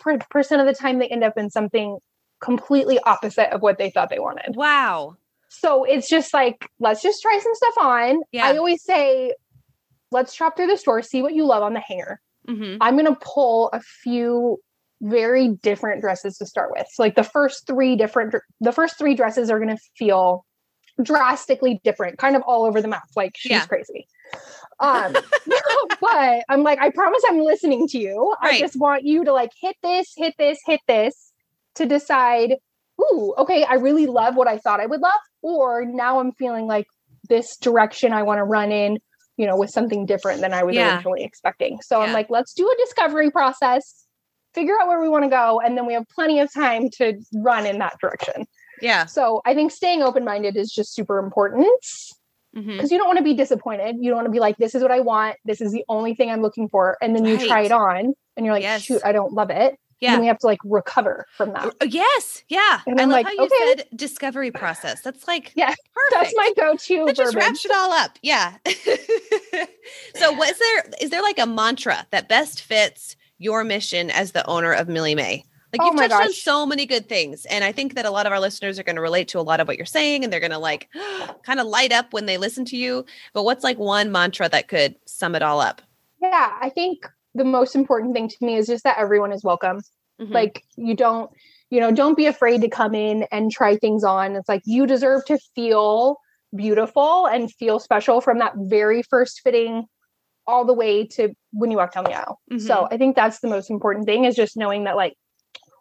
of 0.60 0.66
the 0.66 0.74
time 0.78 0.98
they 0.98 1.08
end 1.08 1.24
up 1.24 1.34
in 1.36 1.50
something 1.50 1.98
completely 2.40 2.98
opposite 3.00 3.52
of 3.52 3.62
what 3.62 3.78
they 3.78 3.90
thought 3.90 4.10
they 4.10 4.18
wanted. 4.18 4.56
Wow. 4.56 5.16
So 5.48 5.84
it's 5.84 6.08
just 6.08 6.32
like, 6.32 6.66
let's 6.80 7.02
just 7.02 7.22
try 7.22 7.38
some 7.42 7.54
stuff 7.54 7.74
on. 7.78 8.22
Yeah. 8.32 8.46
I 8.46 8.56
always 8.56 8.82
say 8.82 9.34
let's 10.12 10.32
shop 10.34 10.56
through 10.56 10.68
the 10.68 10.76
store, 10.76 11.02
see 11.02 11.22
what 11.22 11.34
you 11.34 11.44
love 11.46 11.62
on 11.62 11.72
the 11.74 11.80
hanger. 11.80 12.20
Mm-hmm. 12.48 12.78
I'm 12.80 12.94
going 12.94 13.06
to 13.06 13.18
pull 13.20 13.70
a 13.72 13.80
few 13.80 14.58
very 15.00 15.48
different 15.48 16.00
dresses 16.00 16.38
to 16.38 16.46
start 16.46 16.70
with. 16.76 16.86
So 16.92 17.02
like 17.02 17.16
the 17.16 17.24
first 17.24 17.66
three 17.66 17.96
different 17.96 18.34
the 18.60 18.72
first 18.72 18.98
three 18.98 19.14
dresses 19.14 19.50
are 19.50 19.58
going 19.58 19.76
to 19.76 19.82
feel 19.96 20.44
drastically 21.02 21.80
different, 21.82 22.18
kind 22.18 22.36
of 22.36 22.42
all 22.46 22.64
over 22.64 22.80
the 22.80 22.88
map. 22.88 23.08
Like 23.16 23.32
she's 23.36 23.50
yeah. 23.50 23.66
crazy. 23.66 24.06
Um 24.78 25.12
but 26.00 26.44
I'm 26.48 26.62
like 26.62 26.80
I 26.80 26.90
promise 26.90 27.22
I'm 27.28 27.40
listening 27.40 27.88
to 27.88 27.98
you. 27.98 28.34
Right. 28.42 28.54
I 28.54 28.60
just 28.60 28.78
want 28.78 29.04
you 29.04 29.24
to 29.24 29.32
like 29.32 29.50
hit 29.60 29.76
this, 29.82 30.12
hit 30.16 30.34
this, 30.38 30.58
hit 30.64 30.80
this 30.86 31.32
to 31.74 31.86
decide, 31.86 32.56
"Ooh, 33.00 33.34
okay, 33.38 33.64
I 33.64 33.74
really 33.74 34.06
love 34.06 34.36
what 34.36 34.46
I 34.46 34.58
thought 34.58 34.80
I 34.80 34.86
would 34.86 35.00
love." 35.00 35.12
Or 35.42 35.84
now 35.84 36.20
I'm 36.20 36.32
feeling 36.32 36.66
like 36.66 36.86
this 37.28 37.56
direction 37.56 38.12
I 38.12 38.22
want 38.22 38.38
to 38.38 38.44
run 38.44 38.70
in 38.70 38.98
you 39.42 39.48
know, 39.48 39.56
with 39.56 39.70
something 39.70 40.06
different 40.06 40.40
than 40.40 40.54
I 40.54 40.62
was 40.62 40.76
yeah. 40.76 40.94
originally 40.94 41.24
expecting. 41.24 41.80
So 41.82 41.98
yeah. 41.98 42.06
I'm 42.06 42.12
like, 42.12 42.30
let's 42.30 42.54
do 42.54 42.64
a 42.64 42.76
discovery 42.84 43.28
process, 43.28 44.06
figure 44.54 44.74
out 44.80 44.86
where 44.86 45.00
we 45.00 45.08
want 45.08 45.24
to 45.24 45.28
go, 45.28 45.60
and 45.60 45.76
then 45.76 45.84
we 45.84 45.94
have 45.94 46.04
plenty 46.14 46.38
of 46.38 46.54
time 46.54 46.88
to 46.98 47.20
run 47.34 47.66
in 47.66 47.80
that 47.80 47.98
direction. 48.00 48.46
Yeah. 48.80 49.06
So 49.06 49.42
I 49.44 49.52
think 49.52 49.72
staying 49.72 50.00
open 50.00 50.24
minded 50.24 50.56
is 50.56 50.70
just 50.70 50.94
super 50.94 51.18
important 51.18 51.66
because 52.54 52.68
mm-hmm. 52.68 52.86
you 52.88 52.98
don't 52.98 53.08
want 53.08 53.18
to 53.18 53.24
be 53.24 53.34
disappointed. 53.34 53.96
You 53.98 54.10
don't 54.10 54.18
want 54.18 54.26
to 54.26 54.32
be 54.32 54.38
like, 54.38 54.58
this 54.58 54.76
is 54.76 54.82
what 54.82 54.92
I 54.92 55.00
want. 55.00 55.38
This 55.44 55.60
is 55.60 55.72
the 55.72 55.84
only 55.88 56.14
thing 56.14 56.30
I'm 56.30 56.40
looking 56.40 56.68
for. 56.68 56.98
And 57.02 57.16
then 57.16 57.24
right. 57.24 57.40
you 57.40 57.48
try 57.48 57.62
it 57.62 57.72
on 57.72 58.14
and 58.36 58.46
you're 58.46 58.54
like, 58.54 58.62
yes. 58.62 58.82
shoot, 58.82 59.02
I 59.04 59.10
don't 59.10 59.32
love 59.32 59.50
it 59.50 59.74
yeah. 60.02 60.12
and 60.12 60.20
we 60.20 60.26
have 60.26 60.38
to 60.38 60.46
like 60.46 60.58
recover 60.64 61.26
from 61.36 61.52
that. 61.52 61.74
yes, 61.86 62.42
yeah. 62.48 62.80
And 62.86 63.00
I 63.00 63.04
love 63.04 63.12
like, 63.12 63.26
how 63.26 63.32
you 63.32 63.42
okay. 63.42 63.54
said 63.76 63.86
discovery 63.94 64.50
process. 64.50 65.00
That's 65.00 65.28
like 65.28 65.52
yeah, 65.54 65.74
perfect. 65.94 66.34
That's 66.34 66.34
my 66.36 66.52
go-to. 66.56 67.06
That 67.06 67.16
just 67.16 67.34
wraps 67.36 67.64
it 67.64 67.70
all 67.72 67.92
up. 67.92 68.18
Yeah. 68.22 68.56
so, 70.16 70.32
what's 70.32 70.58
there, 70.58 70.84
is 71.00 71.10
there 71.10 71.22
like 71.22 71.38
a 71.38 71.46
mantra 71.46 72.06
that 72.10 72.28
best 72.28 72.62
fits 72.62 73.16
your 73.38 73.64
mission 73.64 74.10
as 74.10 74.32
the 74.32 74.46
owner 74.46 74.72
of 74.72 74.88
Millie 74.88 75.14
Mae? 75.14 75.44
Like 75.72 75.80
oh 75.80 75.86
you've 75.86 75.96
touched 75.96 76.10
gosh. 76.10 76.26
on 76.26 76.32
so 76.32 76.66
many 76.66 76.84
good 76.84 77.08
things. 77.08 77.46
And 77.46 77.64
I 77.64 77.72
think 77.72 77.94
that 77.94 78.04
a 78.04 78.10
lot 78.10 78.26
of 78.26 78.32
our 78.32 78.40
listeners 78.40 78.78
are 78.78 78.82
going 78.82 78.96
to 78.96 79.02
relate 79.02 79.28
to 79.28 79.38
a 79.38 79.40
lot 79.40 79.58
of 79.58 79.66
what 79.66 79.78
you're 79.78 79.86
saying 79.86 80.22
and 80.22 80.30
they're 80.30 80.38
going 80.38 80.52
to 80.52 80.58
like 80.58 80.88
kind 81.44 81.60
of 81.60 81.66
light 81.66 81.92
up 81.92 82.12
when 82.12 82.26
they 82.26 82.36
listen 82.36 82.66
to 82.66 82.76
you. 82.76 83.06
But 83.32 83.44
what's 83.44 83.64
like 83.64 83.78
one 83.78 84.12
mantra 84.12 84.50
that 84.50 84.68
could 84.68 84.96
sum 85.06 85.34
it 85.34 85.42
all 85.42 85.60
up? 85.60 85.80
Yeah, 86.20 86.52
I 86.60 86.68
think 86.68 87.08
the 87.34 87.44
most 87.44 87.74
important 87.74 88.14
thing 88.14 88.28
to 88.28 88.36
me 88.40 88.56
is 88.56 88.66
just 88.66 88.84
that 88.84 88.98
everyone 88.98 89.32
is 89.32 89.42
welcome. 89.42 89.80
Mm-hmm. 90.20 90.32
Like 90.32 90.64
you 90.76 90.94
don't, 90.94 91.30
you 91.70 91.80
know, 91.80 91.90
don't 91.90 92.16
be 92.16 92.26
afraid 92.26 92.60
to 92.60 92.68
come 92.68 92.94
in 92.94 93.26
and 93.32 93.50
try 93.50 93.76
things 93.76 94.04
on. 94.04 94.36
It's 94.36 94.48
like 94.48 94.62
you 94.64 94.86
deserve 94.86 95.24
to 95.26 95.38
feel 95.54 96.18
beautiful 96.54 97.26
and 97.26 97.52
feel 97.52 97.78
special 97.78 98.20
from 98.20 98.38
that 98.38 98.52
very 98.56 99.02
first 99.02 99.40
fitting 99.42 99.86
all 100.46 100.64
the 100.64 100.74
way 100.74 101.06
to 101.06 101.32
when 101.52 101.70
you 101.70 101.76
walk 101.76 101.94
down 101.94 102.04
the 102.04 102.14
aisle. 102.14 102.40
Mm-hmm. 102.50 102.66
So 102.66 102.88
I 102.90 102.96
think 102.96 103.16
that's 103.16 103.40
the 103.40 103.48
most 103.48 103.70
important 103.70 104.06
thing 104.06 104.24
is 104.24 104.34
just 104.34 104.56
knowing 104.56 104.84
that 104.84 104.96
like 104.96 105.14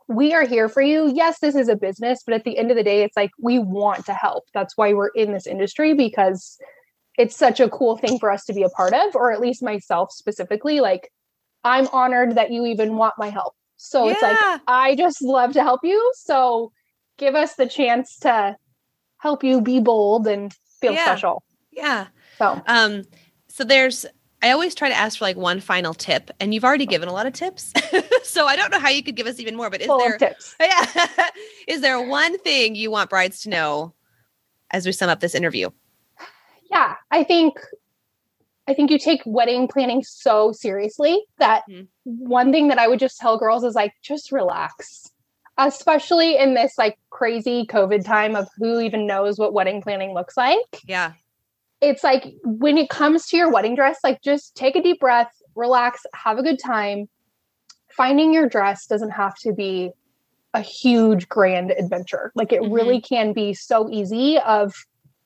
we 0.08 0.34
are 0.34 0.46
here 0.46 0.70
for 0.70 0.82
you. 0.82 1.12
Yes, 1.14 1.40
this 1.40 1.56
is 1.56 1.68
a 1.68 1.76
business, 1.76 2.22
but 2.26 2.36
at 2.36 2.44
the 2.44 2.58
end 2.58 2.70
of 2.70 2.78
the 2.78 2.84
day, 2.84 3.04
it's 3.04 3.16
like 3.16 3.32
we 3.40 3.60
want 3.60 4.06
to 4.06 4.14
help. 4.14 4.44
That's 4.54 4.78
why 4.78 4.94
we're 4.94 5.10
in 5.10 5.34
this 5.34 5.48
industry 5.48 5.94
because 5.94 6.58
it's 7.18 7.36
such 7.36 7.60
a 7.60 7.70
cool 7.70 7.98
thing 7.98 8.20
for 8.20 8.32
us 8.32 8.46
to 8.46 8.54
be 8.54 8.64
a 8.64 8.70
part 8.70 8.94
of, 8.94 9.16
or 9.16 9.32
at 9.32 9.42
least 9.42 9.64
myself 9.64 10.12
specifically. 10.12 10.80
Like 10.80 11.10
I'm 11.64 11.88
honored 11.94 12.36
that 12.36 12.52
you 12.52 12.66
even 12.66 12.96
want 12.96 13.16
my 13.18 13.30
help. 13.30 13.56
So 13.78 14.06
yeah. 14.06 14.12
it's 14.12 14.22
like, 14.22 14.62
I 14.68 14.96
just 14.96 15.22
love 15.22 15.54
to 15.54 15.64
help 15.64 15.82
you. 15.84 16.12
So 16.16 16.72
give 17.18 17.36
us 17.36 17.56
the 17.56 17.68
chance 17.68 18.18
to 18.20 18.56
help 19.18 19.44
you 19.44 19.62
be 19.62 19.80
bold 19.80 20.28
and 20.28 20.54
feel 20.80 20.94
yeah. 20.94 21.06
special. 21.06 21.44
Yeah. 21.72 22.08
So, 22.38 22.62
um, 22.68 23.04
so 23.48 23.64
there's, 23.64 24.06
I 24.42 24.52
always 24.52 24.74
try 24.74 24.90
to 24.90 24.96
ask 24.96 25.20
for 25.20 25.26
like 25.26 25.38
one 25.38 25.60
final 25.60 25.94
tip, 25.94 26.32
and 26.40 26.54
you've 26.54 26.64
already 26.64 26.88
given 26.88 27.08
a 27.08 27.14
lot 27.14 27.28
of 27.28 27.34
tips. 27.34 27.74
so 28.24 28.48
I 28.48 28.56
don't 28.56 28.72
know 28.72 28.80
how 28.80 28.90
you 28.90 29.04
could 29.04 29.16
give 29.16 29.28
us 29.28 29.40
even 29.40 29.56
more, 29.56 29.70
but 29.70 29.82
is 29.82 29.88
Full 29.88 30.00
there 30.00 30.18
tips? 30.18 30.56
Yeah. 30.62 30.86
is 31.68 31.82
there 31.82 32.02
one 32.02 32.40
thing 32.40 32.76
you 32.76 32.90
want 32.90 33.10
brides 33.10 33.42
to 33.44 33.50
know 33.50 33.94
as 34.72 34.86
we 34.86 34.92
sum 34.92 35.10
up 35.10 35.20
this 35.20 35.36
interview? 35.36 35.70
Yeah, 36.72 36.96
I 37.12 37.24
think 37.24 37.60
I 38.68 38.74
think 38.74 38.92
you 38.92 39.00
take 39.00 39.22
wedding 39.26 39.68
planning 39.68 40.04
so 40.04 40.52
seriously 40.52 41.22
that 41.40 41.64
mm-hmm. 41.70 41.84
one 42.04 42.52
thing 42.52 42.68
that 42.68 42.78
I 42.78 42.88
would 42.88 43.00
just 43.00 43.18
tell 43.18 43.38
girls 43.38 43.64
is 43.64 43.76
like 43.76 43.94
just 44.02 44.32
relax. 44.32 45.10
Especially 45.58 46.38
in 46.38 46.54
this 46.54 46.78
like 46.78 46.98
crazy 47.10 47.66
COVID 47.68 48.06
time 48.06 48.36
of 48.36 48.48
who 48.58 48.80
even 48.80 49.06
knows 49.06 49.38
what 49.38 49.54
wedding 49.54 49.82
planning 49.82 50.14
looks 50.14 50.38
like. 50.38 50.82
Yeah. 50.86 51.14
It's 51.82 52.04
like 52.04 52.34
when 52.44 52.78
it 52.78 52.90
comes 52.90 53.28
to 53.28 53.38
your 53.38 53.52
wedding 53.52 53.76
dress, 53.76 54.00
like 54.04 54.22
just 54.22 54.56
take 54.56 54.76
a 54.76 54.82
deep 54.82 55.00
breath, 55.00 55.32
relax, 55.56 56.06
have 56.14 56.40
a 56.40 56.44
good 56.44 56.60
time. 56.60 57.10
Finding 57.90 58.34
your 58.34 58.48
dress 58.48 58.88
doesn't 58.88 59.12
have 59.12 59.36
to 59.40 59.52
be 59.52 59.92
a 60.54 60.62
huge 60.62 61.28
grand 61.30 61.72
adventure. 61.72 62.32
Like 62.36 62.54
it 62.54 62.62
mm-hmm. 62.62 62.74
really 62.74 63.02
can 63.02 63.34
be 63.34 63.54
so 63.54 63.90
easy 63.90 64.40
of 64.40 64.74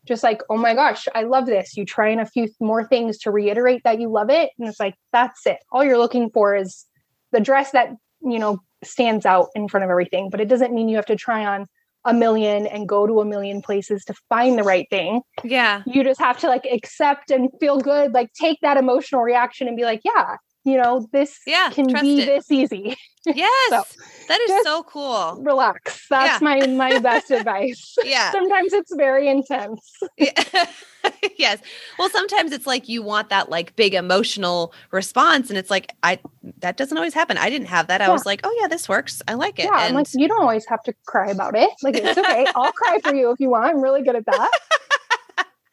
just 0.06 0.24
like, 0.24 0.42
oh 0.50 0.58
my 0.58 0.74
gosh, 0.74 1.08
I 1.14 1.24
love 1.24 1.46
this. 1.46 1.76
You 1.76 1.86
try 1.86 2.10
in 2.10 2.20
a 2.20 2.26
few 2.26 2.48
more 2.60 2.84
things 2.84 3.18
to 3.20 3.32
reiterate 3.32 3.84
that 3.84 4.00
you 4.00 4.10
love 4.10 4.30
it. 4.30 4.52
And 4.58 4.68
it's 4.68 4.80
like, 4.80 4.96
that's 5.12 5.46
it. 5.46 5.58
All 5.72 5.84
you're 5.84 5.98
looking 5.98 6.30
for 6.30 6.56
is 6.56 6.86
the 7.32 7.40
dress 7.40 7.72
that, 7.72 7.90
you 8.22 8.40
know, 8.40 8.60
stands 8.84 9.26
out 9.26 9.50
in 9.56 9.68
front 9.68 9.84
of 9.84 9.90
everything. 9.90 10.30
But 10.30 10.42
it 10.42 10.48
doesn't 10.48 10.74
mean 10.74 10.90
you 10.90 10.96
have 10.96 11.06
to 11.08 11.16
try 11.16 11.46
on 11.46 11.66
a 12.06 12.14
million 12.14 12.68
and 12.68 12.88
go 12.88 13.08
to 13.08 13.20
a 13.20 13.26
million 13.26 13.62
places 13.62 14.06
to 14.06 14.14
find 14.30 14.58
the 14.58 14.64
right 14.64 14.88
thing. 14.90 15.22
Yeah. 15.44 15.82
You 15.88 16.04
just 16.04 16.20
have 16.20 16.38
to 16.40 16.48
like 16.48 16.66
accept 16.72 17.32
and 17.32 17.50
feel 17.60 17.80
good, 17.80 18.14
like 18.14 18.32
take 18.34 18.60
that 18.62 18.78
emotional 18.78 19.22
reaction 19.22 19.68
and 19.68 19.76
be 19.76 19.84
like, 19.84 20.02
yeah, 20.06 20.38
you 20.64 20.78
know, 20.78 21.08
this 21.12 21.40
yeah, 21.48 21.70
can 21.72 21.88
be 21.88 22.22
it. 22.22 22.26
this 22.26 22.52
easy. 22.52 22.96
Yes. 23.28 23.72
so 23.72 24.05
that 24.28 24.40
is 24.42 24.64
so 24.64 24.84
cool. 24.84 25.42
Relax. 25.42 26.08
That's 26.10 26.42
yeah. 26.42 26.46
my 26.46 26.68
my 26.68 27.00
best 27.00 27.32
advice. 27.32 27.96
Yeah. 28.04 28.32
Sometimes 28.32 28.74
it's 28.74 28.94
very 28.96 29.28
intense. 29.28 29.82
Yeah. 30.18 30.32
yes. 31.38 31.60
Well, 32.00 32.10
sometimes 32.10 32.52
it's 32.52 32.68
like 32.68 32.90
you 32.90 33.02
want 33.04 33.30
that 33.30 33.50
like 33.50 33.76
big 33.76 33.94
emotional 33.94 34.74
response 34.92 35.50
and 35.50 35.58
it's 35.58 35.70
like 35.70 35.94
I 36.04 36.20
that 36.60 36.78
doesn't 36.78 36.98
always 36.98 37.14
happen. 37.14 37.38
I 37.38 37.50
didn't 37.50 37.68
have 37.68 37.88
that. 37.88 38.02
I 38.02 38.06
yeah. 38.06 38.12
was 38.12 38.26
like, 38.26 38.42
"Oh 38.44 38.58
yeah, 38.62 38.68
this 38.68 38.90
works. 38.90 39.22
I 39.28 39.34
like 39.34 39.60
it." 39.60 39.66
Yeah, 39.66 39.86
and 39.86 39.90
I'm 39.90 39.94
like 39.96 40.08
you 40.14 40.28
don't 40.28 40.42
always 40.42 40.66
have 40.68 40.84
to 40.84 40.94
cry 41.06 41.30
about 41.30 41.56
it. 41.56 41.70
Like 41.84 41.96
it's 41.96 42.18
okay. 42.18 42.46
I'll 42.56 42.72
cry 42.72 43.00
for 43.04 43.14
you 43.14 43.32
if 43.32 43.40
you 43.40 43.50
want. 43.50 43.66
I'm 43.66 43.82
really 43.82 44.04
good 44.04 44.16
at 44.16 44.26
that 44.26 44.52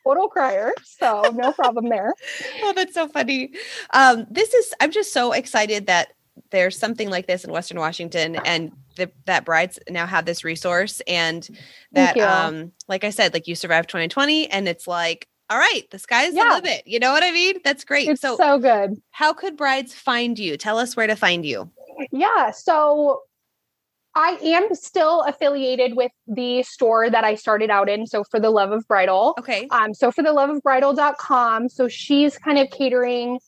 total 0.04 0.28
crier. 0.28 0.72
So 0.84 1.32
no 1.34 1.52
problem 1.52 1.88
there. 1.88 2.14
oh, 2.62 2.72
that's 2.74 2.94
so 2.94 3.08
funny. 3.08 3.52
Um, 3.92 4.26
this 4.30 4.52
is, 4.54 4.74
I'm 4.80 4.90
just 4.90 5.12
so 5.12 5.32
excited 5.32 5.86
that 5.86 6.12
there's 6.50 6.78
something 6.78 7.10
like 7.10 7.26
this 7.26 7.44
in 7.44 7.52
Western 7.52 7.78
Washington 7.78 8.36
and 8.44 8.72
the, 8.96 9.10
that 9.26 9.44
brides 9.44 9.78
now 9.88 10.06
have 10.06 10.24
this 10.24 10.44
resource 10.44 11.00
and 11.06 11.48
that, 11.92 12.16
um, 12.18 12.72
like 12.88 13.04
I 13.04 13.10
said, 13.10 13.32
like 13.34 13.46
you 13.46 13.54
survived 13.54 13.88
2020 13.88 14.50
and 14.50 14.68
it's 14.68 14.86
like, 14.86 15.28
all 15.50 15.58
right, 15.58 15.82
the 15.90 15.98
sky's 15.98 16.34
yeah. 16.34 16.48
the 16.48 16.54
limit. 16.56 16.86
You 16.86 16.98
know 16.98 17.12
what 17.12 17.22
I 17.22 17.30
mean? 17.30 17.56
That's 17.64 17.84
great. 17.84 18.08
It's 18.08 18.22
so, 18.22 18.36
so 18.36 18.58
good. 18.58 19.00
How 19.10 19.32
could 19.32 19.56
brides 19.56 19.92
find 19.94 20.38
you? 20.38 20.56
Tell 20.56 20.78
us 20.78 20.96
where 20.96 21.06
to 21.06 21.16
find 21.16 21.44
you. 21.44 21.70
Yeah. 22.10 22.50
So 22.52 23.20
I 24.14 24.38
am 24.42 24.74
still 24.74 25.22
affiliated 25.22 25.96
with 25.96 26.12
the 26.26 26.62
store 26.62 27.10
that 27.10 27.24
I 27.24 27.34
started 27.34 27.70
out 27.70 27.88
in. 27.88 28.06
So 28.06 28.24
for 28.24 28.40
the 28.40 28.50
love 28.50 28.72
of 28.72 28.86
bridal. 28.88 29.34
Okay. 29.38 29.68
Um, 29.70 29.94
so 29.94 30.10
for 30.10 30.22
the 30.22 30.32
love 30.32 30.50
of 30.50 30.62
bridal.com. 30.62 31.68
So 31.68 31.88
she's 31.88 32.38
kind 32.38 32.58
of 32.58 32.70
catering 32.70 33.38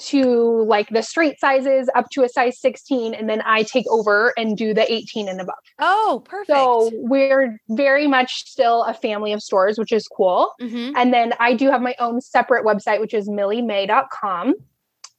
to 0.00 0.64
like 0.64 0.88
the 0.90 1.02
straight 1.02 1.38
sizes 1.38 1.88
up 1.94 2.08
to 2.10 2.22
a 2.22 2.28
size 2.28 2.58
16 2.60 3.14
and 3.14 3.28
then 3.28 3.42
I 3.44 3.62
take 3.62 3.86
over 3.88 4.32
and 4.36 4.56
do 4.56 4.72
the 4.72 4.90
18 4.90 5.28
and 5.28 5.40
above. 5.40 5.54
Oh, 5.78 6.22
perfect. 6.24 6.56
So 6.56 6.90
we're 6.94 7.60
very 7.68 8.06
much 8.06 8.44
still 8.46 8.84
a 8.84 8.94
family 8.94 9.32
of 9.32 9.42
stores, 9.42 9.78
which 9.78 9.92
is 9.92 10.08
cool. 10.08 10.52
Mm-hmm. 10.60 10.96
And 10.96 11.12
then 11.12 11.34
I 11.38 11.54
do 11.54 11.70
have 11.70 11.82
my 11.82 11.94
own 11.98 12.20
separate 12.20 12.64
website, 12.64 13.00
which 13.00 13.14
is 13.14 13.28
milliemae.com. 13.28 14.54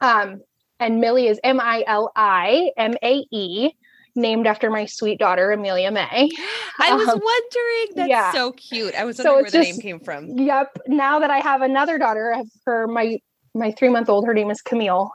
Um, 0.01 0.41
and 0.79 0.99
Millie 0.99 1.27
is 1.27 1.39
M 1.43 1.59
I 1.59 1.83
L 1.85 2.11
I 2.15 2.71
M 2.75 2.95
A 3.03 3.23
E 3.31 3.71
named 4.15 4.47
after 4.47 4.69
my 4.69 4.85
sweet 4.85 5.19
daughter 5.19 5.51
Amelia 5.51 5.91
May. 5.91 6.29
I 6.79 6.95
was 6.95 7.07
um, 7.07 7.21
wondering. 7.23 7.95
That's 7.95 8.09
yeah. 8.09 8.31
so 8.31 8.51
cute. 8.53 8.95
I 8.95 9.05
was 9.05 9.19
wondering 9.19 9.35
so 9.35 9.41
where 9.41 9.51
the 9.51 9.57
just, 9.57 9.71
name 9.71 9.81
came 9.81 9.99
from. 9.99 10.37
Yep. 10.39 10.79
Now 10.87 11.19
that 11.19 11.29
I 11.29 11.37
have 11.37 11.61
another 11.61 11.97
daughter, 11.97 12.35
her 12.65 12.87
my 12.87 13.19
my 13.53 13.71
three 13.71 13.89
month 13.89 14.09
old. 14.09 14.25
Her 14.25 14.33
name 14.33 14.51
is 14.51 14.61
Camille. 14.61 15.11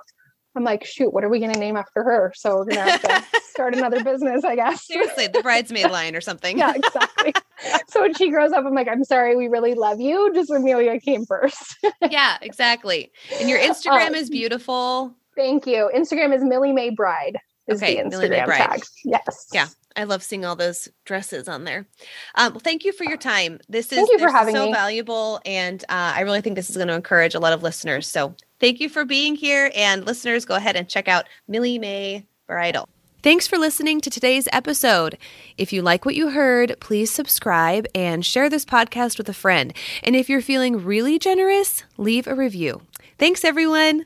I'm 0.57 0.65
like, 0.65 0.87
shoot, 0.87 1.13
what 1.13 1.23
are 1.23 1.29
we 1.29 1.39
going 1.39 1.53
to 1.53 1.59
name 1.59 1.77
after 1.77 2.03
her? 2.03 2.33
So 2.35 2.57
we're 2.57 2.65
going 2.65 2.87
to 2.87 2.91
have 2.91 3.03
to 3.03 3.41
start 3.51 3.75
another 3.75 4.03
business, 4.03 4.43
I 4.43 4.57
guess. 4.57 4.87
Seriously, 4.87 5.27
the 5.27 5.43
bridesmaid 5.43 5.91
line 5.91 6.17
or 6.17 6.23
something. 6.23 6.57
yeah, 6.57 6.73
exactly. 6.75 7.35
so 7.89 8.01
when 8.01 8.15
she 8.15 8.31
grows 8.31 8.53
up, 8.53 8.65
I'm 8.65 8.75
like, 8.75 8.89
I'm 8.89 9.05
sorry, 9.05 9.37
we 9.37 9.49
really 9.49 9.75
love 9.75 10.01
you. 10.01 10.33
Just 10.35 10.51
Amelia 10.51 10.99
came 10.99 11.27
first. 11.27 11.77
yeah, 12.11 12.39
exactly. 12.41 13.13
And 13.39 13.51
your 13.51 13.59
Instagram 13.59 14.09
um, 14.09 14.15
is 14.15 14.31
beautiful. 14.31 15.15
Thank 15.37 15.67
you. 15.67 15.91
Instagram 15.95 16.35
is 16.35 16.43
Millie 16.43 16.73
Mae 16.73 16.89
Bride 16.89 17.37
is 17.69 17.83
okay, 17.83 17.97
the 17.97 18.09
Instagram 18.09 18.47
tag. 18.47 18.83
Yes. 19.05 19.49
Yeah. 19.53 19.69
I 19.97 20.05
love 20.05 20.23
seeing 20.23 20.45
all 20.45 20.57
those 20.57 20.89
dresses 21.05 21.49
on 21.49 21.65
there. 21.65 21.87
Um, 22.35 22.53
well, 22.53 22.61
thank 22.61 22.85
you 22.85 22.93
for 22.93 23.05
your 23.05 23.17
time. 23.17 23.61
This 23.69 23.87
is 23.93 23.99
thank 23.99 24.11
you 24.11 24.19
for 24.19 24.31
having 24.31 24.55
so 24.55 24.67
me. 24.67 24.73
valuable, 24.73 25.41
and 25.45 25.83
uh, 25.85 26.13
I 26.17 26.21
really 26.21 26.41
think 26.41 26.57
this 26.57 26.71
is 26.71 26.77
going 26.77 26.89
to 26.89 26.95
encourage 26.95 27.35
a 27.35 27.41
lot 27.41 27.53
of 27.53 27.63
listeners. 27.63 28.07
So, 28.07 28.35
thank 28.61 28.81
you 28.81 28.89
for 28.89 29.05
being 29.05 29.35
here, 29.35 29.71
and 29.75 30.05
listeners, 30.05 30.45
go 30.45 30.55
ahead 30.55 30.77
and 30.77 30.89
check 30.89 31.09
out 31.09 31.27
Millie 31.49 31.79
Mae 31.79 32.27
Bridal. 32.47 32.89
Thanks 33.23 33.49
for 33.49 33.59
listening 33.59 34.01
to 34.03 34.11
today's 34.11 34.47
episode. 34.53 35.19
If 35.59 35.73
you 35.73 35.83
like 35.83 36.05
what 36.05 36.15
you 36.15 36.31
heard, 36.31 36.77
please 36.79 37.11
subscribe 37.11 37.87
and 37.93 38.25
share 38.25 38.49
this 38.49 38.65
podcast 38.65 39.19
with 39.19 39.29
a 39.29 39.35
friend. 39.35 39.73
And 40.05 40.15
if 40.15 40.29
you're 40.29 40.41
feeling 40.41 40.85
really 40.85 41.19
generous, 41.19 41.83
leave 41.97 42.29
a 42.29 42.37
review. 42.37 42.83
Thanks, 43.19 43.45
everyone. 43.45 44.05